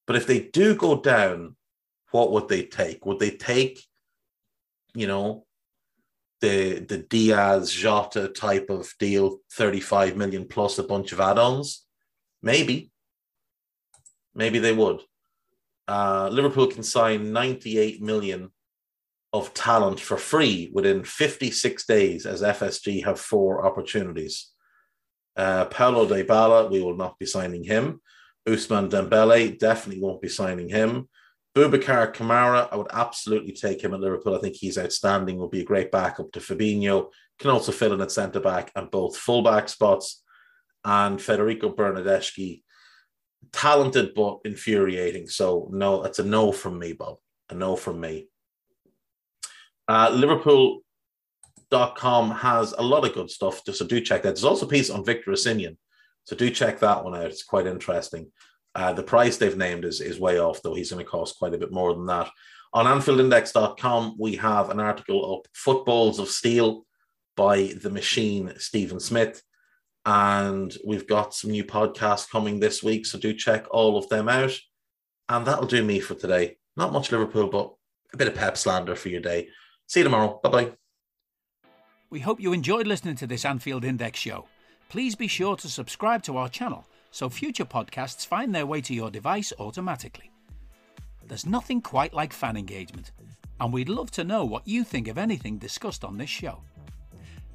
But 0.07 0.15
if 0.15 0.25
they 0.25 0.39
do 0.39 0.75
go 0.75 0.99
down, 0.99 1.55
what 2.11 2.31
would 2.31 2.47
they 2.47 2.63
take? 2.63 3.05
Would 3.05 3.19
they 3.19 3.31
take, 3.31 3.83
you 4.95 5.07
know, 5.07 5.45
the 6.41 6.79
the 6.79 6.97
Diaz 6.97 7.71
Jota 7.71 8.27
type 8.27 8.69
of 8.69 8.93
deal, 8.99 9.39
35 9.53 10.17
million 10.17 10.47
plus 10.47 10.79
a 10.79 10.83
bunch 10.83 11.11
of 11.11 11.19
add-ons? 11.19 11.85
Maybe. 12.41 12.91
Maybe 14.33 14.59
they 14.59 14.73
would. 14.73 15.01
Uh, 15.87 16.29
Liverpool 16.31 16.67
can 16.67 16.83
sign 16.83 17.31
98 17.31 18.01
million 18.01 18.51
of 19.33 19.53
talent 19.53 19.99
for 19.99 20.17
free 20.17 20.71
within 20.73 21.03
56 21.03 21.85
days 21.85 22.25
as 22.25 22.41
FSG 22.41 23.03
have 23.03 23.19
four 23.19 23.65
opportunities. 23.65 24.51
Uh, 25.35 25.65
Paulo 25.65 26.07
Dybala, 26.07 26.71
we 26.71 26.81
will 26.81 26.95
not 26.95 27.19
be 27.19 27.25
signing 27.25 27.63
him. 27.63 28.01
Ousmane 28.47 28.89
Dembele, 28.89 29.59
definitely 29.59 30.01
won't 30.01 30.21
be 30.21 30.29
signing 30.29 30.69
him. 30.69 31.09
Boubacar 31.55 32.13
Kamara, 32.13 32.67
I 32.71 32.75
would 32.75 32.91
absolutely 32.91 33.53
take 33.53 33.81
him 33.81 33.93
at 33.93 33.99
Liverpool. 33.99 34.35
I 34.35 34.39
think 34.39 34.55
he's 34.55 34.77
outstanding, 34.77 35.37
will 35.37 35.49
be 35.49 35.61
a 35.61 35.65
great 35.65 35.91
backup 35.91 36.31
to 36.33 36.39
Fabinho. 36.39 37.11
Can 37.39 37.49
also 37.49 37.71
fill 37.71 37.93
in 37.93 38.01
at 38.01 38.11
centre 38.11 38.39
back 38.39 38.71
and 38.75 38.91
both 38.91 39.17
full 39.17 39.41
back 39.41 39.69
spots. 39.69 40.21
And 40.83 41.21
Federico 41.21 41.73
Bernardeschi, 41.73 42.61
talented 43.51 44.13
but 44.15 44.39
infuriating. 44.45 45.27
So, 45.27 45.69
no, 45.71 46.03
it's 46.03 46.19
a 46.19 46.23
no 46.23 46.51
from 46.51 46.79
me, 46.79 46.93
Bob. 46.93 47.17
A 47.49 47.55
no 47.55 47.75
from 47.75 47.99
me. 47.99 48.27
Uh, 49.87 50.09
Liverpool.com 50.11 50.81
has 52.31 52.73
a 52.77 52.81
lot 52.81 53.05
of 53.05 53.13
good 53.13 53.29
stuff, 53.29 53.61
so 53.71 53.85
do 53.85 54.01
check 54.01 54.23
that. 54.23 54.29
There's 54.29 54.43
also 54.43 54.65
a 54.65 54.69
piece 54.69 54.89
on 54.89 55.05
Victor 55.05 55.31
Osimhen, 55.31 55.77
so 56.23 56.35
do 56.35 56.49
check 56.49 56.79
that 56.79 57.03
one 57.03 57.15
out. 57.15 57.25
It's 57.25 57.43
quite 57.43 57.67
interesting. 57.67 58.31
Uh, 58.73 58.93
the 58.93 59.03
price 59.03 59.37
they've 59.37 59.57
named 59.57 59.85
is, 59.85 60.01
is 60.01 60.19
way 60.19 60.39
off, 60.39 60.61
though. 60.61 60.73
He's 60.73 60.91
going 60.91 61.03
to 61.03 61.09
cost 61.09 61.39
quite 61.39 61.53
a 61.53 61.57
bit 61.57 61.71
more 61.71 61.93
than 61.93 62.07
that. 62.07 62.29
On 62.73 62.85
AnfieldIndex.com, 62.85 64.17
we 64.19 64.35
have 64.35 64.69
an 64.69 64.81
article 64.81 65.35
up 65.35 65.47
Footballs 65.53 66.19
of 66.19 66.27
Steel 66.27 66.85
by 67.37 67.73
the 67.81 67.89
machine 67.89 68.53
Stephen 68.57 68.99
Smith. 68.99 69.41
And 70.05 70.75
we've 70.85 71.07
got 71.07 71.33
some 71.33 71.51
new 71.51 71.63
podcasts 71.63 72.29
coming 72.29 72.59
this 72.59 72.83
week, 72.83 73.05
so 73.05 73.17
do 73.17 73.33
check 73.33 73.65
all 73.71 73.97
of 73.97 74.07
them 74.09 74.29
out. 74.29 74.53
And 75.29 75.45
that'll 75.45 75.65
do 75.65 75.83
me 75.83 75.99
for 75.99 76.13
today. 76.13 76.57
Not 76.77 76.93
much 76.93 77.11
Liverpool, 77.11 77.47
but 77.47 77.73
a 78.13 78.17
bit 78.17 78.27
of 78.27 78.35
pep 78.35 78.57
slander 78.57 78.95
for 78.95 79.09
your 79.09 79.21
day. 79.21 79.47
See 79.87 80.01
you 80.01 80.03
tomorrow. 80.03 80.39
Bye 80.43 80.49
bye. 80.49 80.71
We 82.09 82.19
hope 82.19 82.39
you 82.39 82.53
enjoyed 82.53 82.87
listening 82.87 83.15
to 83.17 83.27
this 83.27 83.45
Anfield 83.45 83.83
Index 83.83 84.19
show. 84.19 84.47
Please 84.89 85.15
be 85.15 85.27
sure 85.27 85.55
to 85.55 85.67
subscribe 85.67 86.21
to 86.23 86.37
our 86.37 86.49
channel 86.49 86.85
so 87.11 87.29
future 87.29 87.65
podcasts 87.65 88.27
find 88.27 88.53
their 88.53 88.65
way 88.65 88.81
to 88.81 88.93
your 88.93 89.09
device 89.09 89.53
automatically. 89.57 90.31
There's 91.25 91.45
nothing 91.45 91.81
quite 91.81 92.13
like 92.13 92.33
fan 92.33 92.57
engagement, 92.57 93.11
and 93.59 93.73
we'd 93.73 93.89
love 93.89 94.11
to 94.11 94.23
know 94.23 94.43
what 94.45 94.67
you 94.67 94.83
think 94.83 95.07
of 95.07 95.17
anything 95.17 95.57
discussed 95.57 96.03
on 96.03 96.17
this 96.17 96.29
show. 96.29 96.61